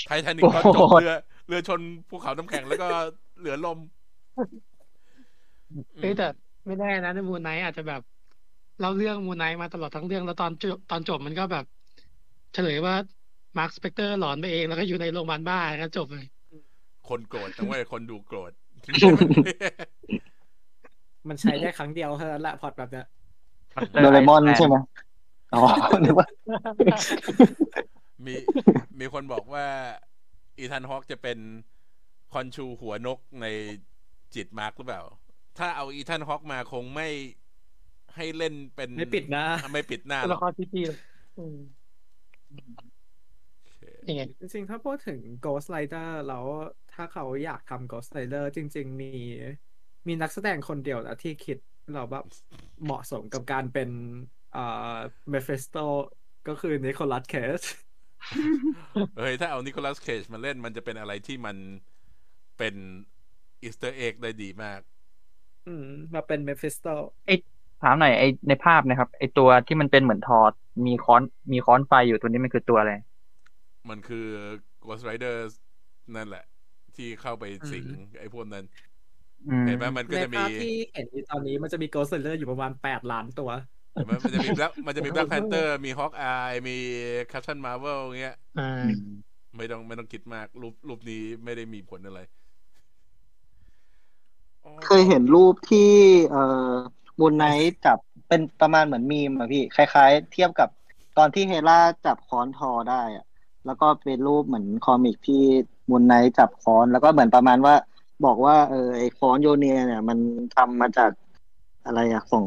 [0.06, 1.14] ไททานิกตอนจบเรือ
[1.48, 2.88] เรือชนภูเขาน้ำแข็งแล้วก็
[3.40, 3.80] เรือล่ม
[5.98, 6.28] เฮ้ยแต่
[6.66, 8.02] ไม่ได้นะใน Moon Knight อาจจะแบบ
[8.80, 11.66] เล่าเรื่อง Moon Knight มาตลอดทั้งเรื่องแล้วตอนจบตอนจบมันก็แบบ
[12.54, 12.96] เฉลยว่า
[13.58, 16.28] Marc Spector หลอนไปเองแล้วก็อยู่ในโรงพยาบาลบ้าก็จบเลย
[17.10, 18.52] คนโกรธต้องว่าคนดูโกรธ
[21.28, 23.06] มันใช้ได้ครั้งเดียวเท่านั้นแหละพอดแบบเนี้ย
[24.02, 24.76] โดเรมอนใช่ไหม
[25.56, 25.64] อ๋อ
[26.06, 26.28] นึกว่า
[28.26, 28.34] มี
[29.00, 29.66] มีคนบอกว่า
[30.58, 31.40] อีธานฮอกจะเป็น
[32.34, 33.46] คอนชูหัวนกใน
[34.36, 35.04] จิตมาร์กหรือเปล่า
[35.58, 37.08] ถ้าเอาอีธานฮอกมาคงไม่
[38.16, 41.00] ให้เล่นเป็นไม่ปิดหน้าไม่ปิดหน้าตัวหรละอกครที่ดีเลย
[41.38, 41.58] อืม
[43.62, 46.46] โอเคยังไงจริงๆ ถ้าพูดถึง Ghost Rider แล้ว
[46.94, 49.12] ถ้าเขาอยากทำ Ghost Rider จริง ๆ มี
[50.08, 51.58] มีนักแสดงคนเดียวนะที่คิด
[51.94, 52.26] เราแบบ
[52.84, 53.90] เหมาะสมกับการเป็น
[54.56, 54.98] เอ่อ
[55.34, 55.86] Mephisto
[56.48, 57.66] ก็คือ Nicolas Cage
[59.18, 61.58] เฮ้ย ถ้าเอา Nicolas Cage มาเล่นมันจะเป็นอะไรที่มัน
[62.58, 62.76] เป็น
[63.62, 64.80] Easter egg ได้ดีมาก
[65.68, 66.94] อืม มาเป็น Mephisto
[67.84, 70.52] ถามหน่อยไอในภาพนะครับ ไอตัวที่มันเป็นเหมือนทอด
[70.86, 72.94] มีค้อนมีค้อนไฟอยู่ตัวนี้มันคือตัวอะไร
[73.90, 74.26] มันคือ
[74.86, 75.36] Ghost Rider
[76.16, 76.46] นั่นแหละ
[76.96, 77.86] ที่เข้าไปสิง
[78.20, 78.66] ไอ้พวกนั้น
[79.50, 83.50] อืมเห็นไหมมันก็ในจะมีภาพที่เห็นอยู่ตอนนี้มันจะมี Ghost Rider อยู่ประมาณ8ล้านตัว
[83.96, 86.78] เห็นไหมมันจะมี Black มันจะมี Black Panther มี Hawkeye มี
[87.32, 89.16] Captain Marvel เงี้ยอ่า
[89.56, 92.20] ไม่ต้องไม่ต้องคิดมาก รูปรูปนี้ไม่ได้มีผลอะไร
[94.66, 95.90] อ๋อเคยเห็นรูปที่
[96.30, 96.74] เอ่อ
[97.20, 100.70] Moon Knight จับเป็นประมาณเหมือนมีมอะพี่ คล้าย ๆ เทียบกับ
[101.18, 103.26] ตอนที่ Hela จับค้อนทอได้อะ
[103.66, 105.44] แล้วก็เป็นรูปเหมือน comic ที่
[105.90, 107.76] Moon Knight จับค้อน แล้วก็เหมือนประมาณว่า
[108.26, 110.18] บอกว่าเออไอค้อนโยเนียเนี่ย มัน
[110.56, 111.12] ทำมาจาก
[111.86, 112.46] อะไรอะของ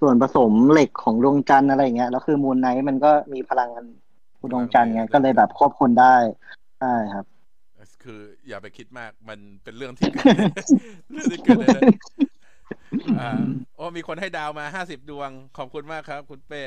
[0.00, 3.84] ส่วนผสมเหล็กของดวงจันทร์อะไรอย่างเงี้ยแล้วคือ Moon Knight มันก็มีพลังงาน
[4.52, 6.14] ดวงจันทร์ไงก็เลยแบบควบคุมได้
[6.80, 7.26] ใช่ครับ
[8.04, 10.10] คืออย่าไปคิดมากมันเป็นเรื่องที่
[11.10, 11.84] เรื่องที่เกิดในนั้น
[13.18, 13.30] อ่า
[13.76, 16.62] โอ้มีคนให้ดาวมาห้าสิบดวง ขอบคุณมากครับ คุณเป้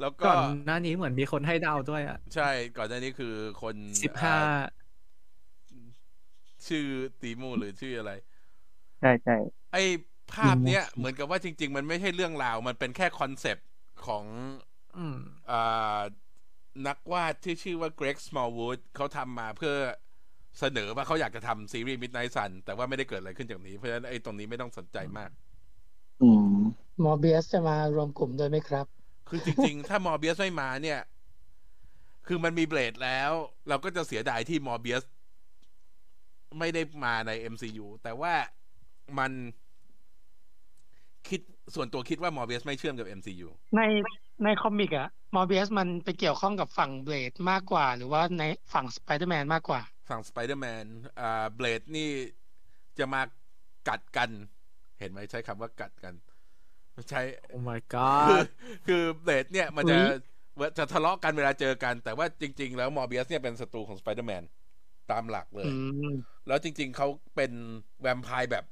[0.00, 3.74] แล้วก็ก่อนหน้านี้เหมือนมีคนให้ดาวด้วยอะ ใช่ ก่อนหน้านี้คือคน
[4.04, 4.62] สิบห้าอ่า
[6.68, 6.86] ชื่อ
[7.20, 8.12] ตีมูหรือชื่ออะไร
[9.00, 9.36] ใช่ใช่
[9.72, 9.82] ไอ้
[10.34, 13.68] ภาพเนี้ยเหมือนกับว่าจริง ๆ มันไม่ใช่เรื่องราว มันเป็นแค่คอนเซปต์
[14.06, 14.24] ของ
[14.96, 15.16] อืม
[15.50, 16.00] อ่า
[16.86, 19.74] นักวาดที่ชื่อว่า Greg Smallwood เขาทำมาเพื่อ
[20.60, 25.30] เสนอว่าเขาอยากจะทำซีรีส์ Midnight Sun แต่ว่าไม่ได้เกิดอะไรขึ้นจากนี้ เพราะฉะนั้นไอ้ตรงนี้ไม่ต้องสนใจมาก
[26.22, 26.58] อืม
[27.04, 28.86] มอร์เบียสจะมารวมกลุ่มด้วยไหมครับ
[29.28, 31.00] คือจริง ๆ ถ้ามอร์เบียสไม่มาเนี่ย
[32.26, 33.30] คือมันมีเบลดแล้ว
[33.68, 35.02] เราก็จะเสียดายที่มอร์เบียส
[36.58, 38.34] ไม่ได้มาใน MCU แต่ว่า
[39.18, 39.32] มัน
[41.28, 41.40] คิด
[41.74, 43.82] ส่วนตัวคิดว่า Morbius ไม่เชื่อมกับ MCU ใน
[44.44, 48.42] ใน comic อะ Morbius มันไปเกี่ยวข้องกับฝั่ง Blade มากกว่า หรือว่าใน
[48.72, 50.84] ฝั่งสไปเดอร์แมนมากกว่า ฝั่งสไปเดอร์แมน
[51.20, 52.08] อ่า Blade นี่
[52.98, 53.22] จะมา
[53.88, 54.30] กัดกัน
[54.98, 56.14] เห็นไหมใช้คำว่ากัดกัน
[57.10, 57.80] ใช้โอ้ my
[58.28, 58.46] คือ god
[58.86, 59.96] คือเบลดเนี่ยมันจะ
[60.56, 64.42] อุ๊ยจะทะเลาะกันเวลาเจอกัน แต่ว่าจริง ๆ แล้ว Morbius เนี่ยเป็นศัตรูของสไปเดอร์แมน
[65.10, 65.72] ตามหลักเลยอื
[66.10, 66.12] ม
[66.46, 67.52] แล้วจริง ๆเขาเป็น
[68.00, 68.64] แวมไพร์แบบ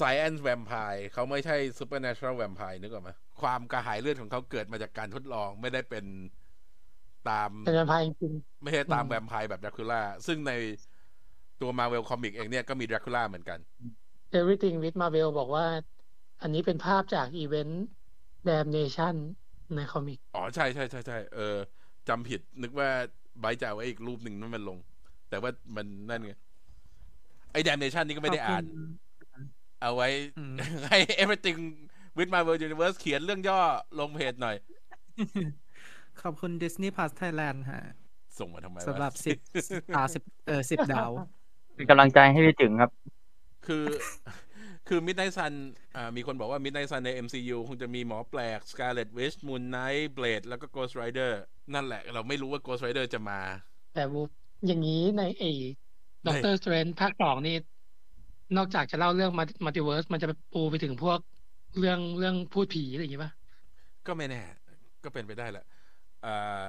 [0.00, 3.10] Science แวมไพร์เขาไม่ใช่ Supernatural แวมไพร์นึกออกไหม
[3.40, 6.04] ความกระหายเลือดของเขาเกิดมาจากการทดลองไม่ได้เป็น
[7.30, 8.32] ตามเป็นแวมไพร์จริง
[8.62, 10.52] ไม่ใช่ตามอืมแวมไพร์แบบด r คูล่าซึ่งใน
[11.60, 15.66] ตัวมาเวลคอมิกเองเนี่ยก็มีด r คูล่าเหมือนกันๆ Everything with Marvel บอกว่า
[16.42, 17.86] อันนี้เป็นภาพจากอีเวนต์
[18.48, 19.14] Damnation
[19.76, 21.56] ใน comicอ๋อ ใช่ใช่ใช่ใช่เออ
[22.08, 22.88] จำผิดนึกว่า
[23.40, 24.78] ไบร์ทจะเอาไว้อีกรูปหนึ่งนั่นมันลง
[25.30, 26.32] แต่ว่ามันนั่นไง
[27.52, 28.64] ไอ้ Damnation นี่ก็ไม่ได้อ่าน
[29.80, 30.08] เอาไว้
[30.38, 30.54] อืม
[30.88, 31.58] ให้ everything
[32.16, 33.60] with Marvel Universe เขียนเรื่องย่อ
[33.98, 34.56] ลงเพจหน่อย
[36.22, 37.82] ขอบคุณ Disney Plus Thailand ฮะ
[38.38, 39.36] ส่งมาทำไมวะสำหรับสิบ
[39.96, 41.10] อ่าสิบเออสิบดาว
[41.74, 42.90] เป็นกำลังใจให้พี่จึงครับ
[43.66, 43.84] คือ
[44.88, 45.52] คือ Midnight Sun
[45.96, 51.32] อ่ามีคนบอกว่า Midnight Sun ใน MCU คงจะมีหมอแปลก Scarlet Witch Moon Knight Blade แล้วก็ Ghost Rider
[51.74, 53.40] นั่นแหละ เราไม่รู้ว่า Ghost Rider จะมา
[53.94, 54.30] แต่วูฟ
[54.66, 55.44] อย่างนี้ในเอ
[56.26, 57.56] Doctor Strange ภาคสองนี่
[58.56, 61.18] นอกจากจะเล่าเรื่อง multiverse มันจะไปปูไปถึงพวก
[61.78, 63.32] เรื่องเรื่องภูตผีอะไรอย่างงี้ป่ะ
[64.06, 64.42] ก็ไม่แน่
[65.04, 65.64] ก็เป็นไปได้แหละ
[66.24, 66.66] อ่า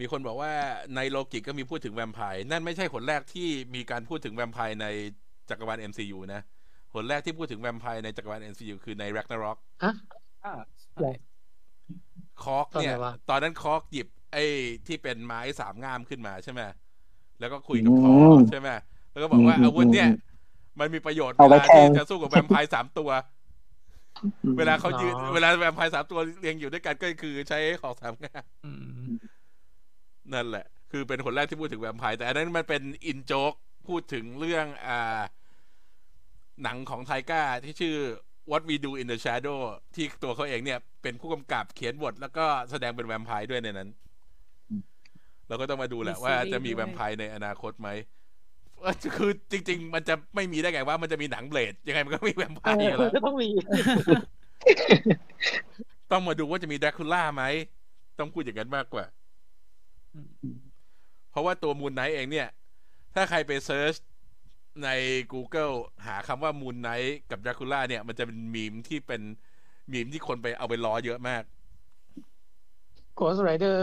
[0.00, 0.52] มีคนบอกว่า
[0.96, 4.86] ในโลกิก็มีพูดถึงแวมไพร์นั่นไม่ใช่หนแรกที่มีการพูดถึงแวมไพร์ใน
[5.50, 6.40] จักรวาล MCU นะ
[6.94, 9.90] หนแรกที่พูดถึงแวมไพร์ในจักรวาล MCU คือใน Ragnarok ฮะ
[10.44, 10.52] อ่า
[11.00, 11.12] หรอ
[12.42, 14.44] คอกเนี่ยตอนไหนวะตอนนั้นคอกหยิบ ไอ้
[14.86, 16.60] ที่เป็นไม้สามง่ามขึ้นมาใช่ไหม
[17.38, 18.10] แล้วก็คุยกับอืมทอ
[18.48, 18.68] ใช่ไหม
[19.10, 20.06] แล้วก็บอกว่าอืมอาวุธเนี่ยอื
[20.78, 23.10] มมันมีประโยชน์เอาเวไว้ลาแทที่งจะสู้กับแวมไพร์สามตัว
[24.58, 28.72] เวลาเขายืนอ๋อเวลาแวมไพร์สามตัวเรียงอยู่ด้วยกันก็คือใช้ของสามง่ามอื
[29.08, 29.12] ม
[30.32, 33.54] นั่นแหละ คือเป็นคนแรกที่พูดถึงแวมไพร์แต่อันนั้นมันเป็นอินโจ๊ก
[33.88, 35.20] พูดถึงเรื่องอ่า
[36.62, 37.96] หนังของ Taika ที่ชื่อ
[38.50, 39.60] What We Do in the Shadow
[39.94, 43.88] ที่ตัวเขาเองเนี่ย เป็นผู้กำกับเขียนบท แล้วก็แสดงเป็นแวมไพร์ด้วยในนั้น
[45.48, 48.21] เราก็ต้องมาดูแหละว่าจะมีแวมไพร์ในอนาคตไหมเออ
[49.16, 53.48] คือจริง ๆ มันจะไม่มีได้ไงว่ามันจะมีหนัง Blade ยังไงมันก็มีแวมไพร์อยู่แล้วก็ต้องมี
[56.10, 57.44] ต้องมาดูว่าจะมีแดรคูล่าไหม
[58.18, 59.04] ต้องพูดอย่างนั้นมากกว่า
[61.30, 62.48] เพราะว่าตัว Moon Knight เองเนี่ย
[63.14, 63.94] ถ้าใครไป search
[64.84, 64.88] ใน
[65.32, 65.74] Google
[66.06, 69.22] หาคำว่า Moon Knight กับแดรคูล่าเนี่ย มันจะเป็นมีมที่เป็น
[69.92, 71.42] มีมที่คนไปเอาไปล้อเยอะมาก
[73.18, 73.78] Ghost Rider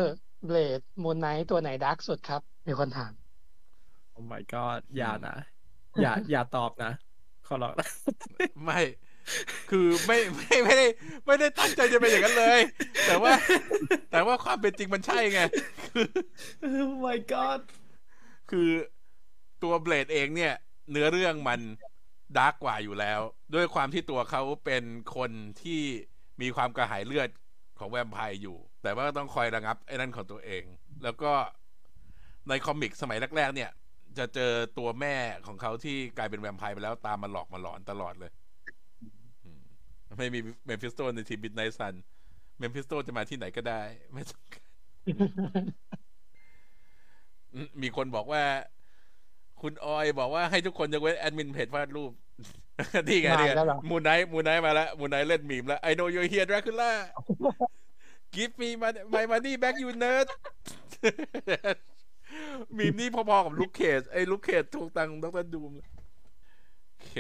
[0.50, 3.12] Blade Moon Knight ตัวไหน dark สุดครับ มีคนถาม
[4.20, 5.38] oh my god อย่านะ
[6.02, 6.92] อย่าอย่าตอบนะ
[7.48, 7.90] ขอร้องนะ
[8.64, 8.80] ไม่
[9.70, 10.88] คือไม่ไม่ไม่ได้
[11.26, 12.62] ไม่ได้ตั้งใจจะเป็นอย่างนั้นเลย
[13.08, 13.32] แต่ว่า
[14.12, 15.42] แต่ว่าความเป็นจริงมันใช่ไง
[16.62, 16.72] oh
[17.06, 17.62] my god
[18.50, 18.70] คือ
[19.64, 20.54] ตัวเบลดเองเนี่ย
[20.92, 21.62] เนื้อเรื่องมัน
[22.38, 23.20] dark กว่าอยู่แล้ว
[23.56, 24.84] ด้วยความที่ตัวเขาเป็น
[25.16, 25.82] คนที่
[26.42, 27.30] มีความกระหายเลือด
[27.80, 30.64] ของแวมไพร์อยู่ แต่ว่าต้องคอยระงับไอ้นั่นของตัวเอง
[31.04, 31.32] แล้วก็
[32.48, 33.72] ใน comic สมัยแรก ๆ เนี่ย
[34.20, 35.16] จะเจอตัวแม่
[35.48, 38.32] ของเขาที่กลายเป็นแวมไพร์ไปแล้วตามมาหลอกมาหลอนตลอดเลย
[39.44, 39.62] อืม
[40.18, 41.94] ไม่มี Mephisto ในทีม Midnight Sons
[42.58, 43.82] Mephisto จะมาที่ไหนก็ได้
[44.14, 44.70] ไม่ต้องการ
[47.54, 48.44] อืมมีคนบอกว่า
[49.62, 52.12] คุณออยบอกว่าให้ทุกคนยกเว้นแอดมินเพจวาดรูป
[53.08, 56.92] นี่ไงมานี่ไงแล้วเหรอ Moon Knight Moon Knight มาแล้ว Moon Knight เล่นมีมแล้ว I know you're here Dracula
[58.36, 60.28] give me my my money back you nerd
[62.78, 65.46] มีมนี่พอๆกับ Luke Cage ไอ้ Luke Cage ทวงตังค์ Dr.
[65.54, 65.90] Doom เลย
[66.90, 67.14] โอเค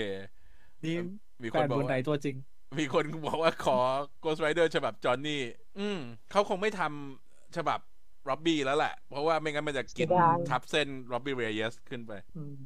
[0.83, 0.95] นี่
[1.41, 2.35] มีแฟคนนบอกบนไหนว่าตัวจริง
[2.79, 3.77] มีคนบอกว่าขอ
[4.23, 5.41] Ghost Rider ฉบับ Johnny
[5.79, 5.99] อืม
[6.31, 7.79] เขาคงไม่ทำฉบับ
[8.29, 12.57] Robbie แล้วแหละ เพราะว่าไม่งั้นมันจะกินเสียดายทับเส้น Robbie Reyes ขึ้นไปอืม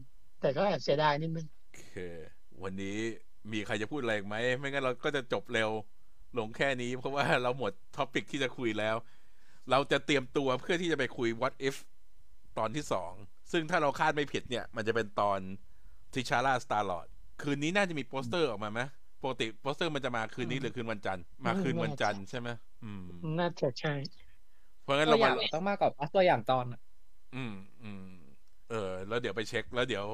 [0.41, 1.85] แต่ก็แอบเสียดายนิดนึงโอเค
[2.63, 2.97] วันนี้
[3.51, 5.69] มีใครจะพูดอะไรอีกไหม ไม่งั้นเราก็จะจบเร็ว
[6.37, 8.95] ลงแค่นี้เพราะว่าเราหมด topic ที่จะคุยแล้ว
[9.71, 11.75] เราจะเตรียมตัวเพื่อที่จะไปคุย what if
[12.57, 13.11] ตอนที่สอง
[13.51, 15.39] ซึ่งถ้าเราคาดไม่ผิดเนี่ย มันจะเป็นตอน
[16.13, 17.07] ทิชาร่าสตาร์ลอด
[17.41, 18.81] คืนนี้น่าจะมีโปสเตอร์ออกมาไหม
[19.23, 22.49] ปกติโปสเตอร์มันจะมาคืนนี้หรือคืนวันจันทร์มาคืนวันจันทร์ใช่ไหม
[22.83, 23.03] อืม
[23.39, 23.93] น่าจะใช่
[24.83, 26.81] เพราะงั้นตัเราวอมาย่างต้องมากกว่าปะตัวอย่างตอนอะ
[27.35, 28.07] อืมอืม
[28.69, 30.05] เออ แล้วเดี๋ยวไปเช็ค แล้วเดี๋ยว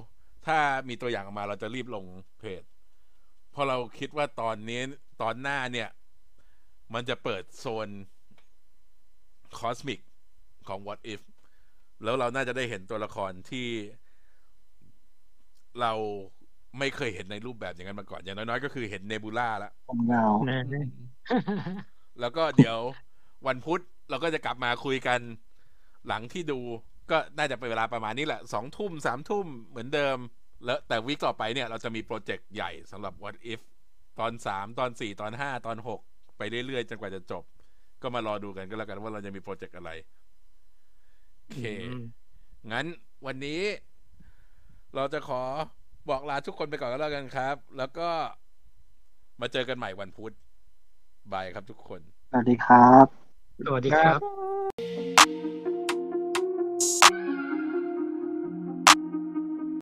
[0.45, 0.57] ถ้า
[0.89, 2.05] มีตัวอย่างออกมาเราจะรีบลง
[2.39, 2.63] เพจ
[3.51, 4.81] เพราะเราคิดว่าตอนนี้
[5.21, 5.89] ตอนหน้าเนี่ย
[6.93, 7.89] มันจะเปิดโซน
[9.59, 9.99] คอสมิก
[10.67, 11.21] ของ What If
[12.03, 13.67] แล้วเราน่าจะได้เห็นตัวละครที่
[15.81, 15.93] เรา
[16.79, 20.59] ไม่เคยเห็นในรูปแบบอย่างนั้นมาก่อน อย่างน้อยๆ ก็คือเห็นเนบูล่าแล้วผมเงาแน่
[22.21, 22.77] แล้วก็เดี๋ยว
[23.47, 25.19] วันพุธเราก็จะกลับมาคุยกัน
[26.07, 26.59] หลังที่ดู
[27.11, 30.17] ก็น่าจะเป็นเวลาประมาณนี้แหละสองทุ่มสามทุ่มเหมือนเดิม
[30.65, 33.61] แล้วแต่วิกต่อไปเนี่ย เราจะมีโปรเจกต์ใหญ่สำหรับ What If
[34.19, 35.99] ตอนสามตอนสี่ตอนห้าตอนหก
[36.37, 37.43] ไปเรื่อยๆ จนกว่าจะจบ
[38.01, 39.91] ก็มารอดูกันก็แล้วกันว่าเราจะมีโปรเจกต์อะไร
[40.28, 40.28] โอ
[41.53, 42.01] เคอืม
[42.71, 42.85] งั้น
[43.25, 43.61] วันนี้
[44.95, 45.41] เราจะขอ
[46.09, 48.09] บอกลาทุกคนไปก่อนก็แล้วกันครับ แล้วก็
[49.41, 50.33] มาเจอกันใหม่วันพุธ
[51.33, 53.05] บายครับทุกคน สวัสดีครับ
[53.65, 54.19] สวัสดีครับ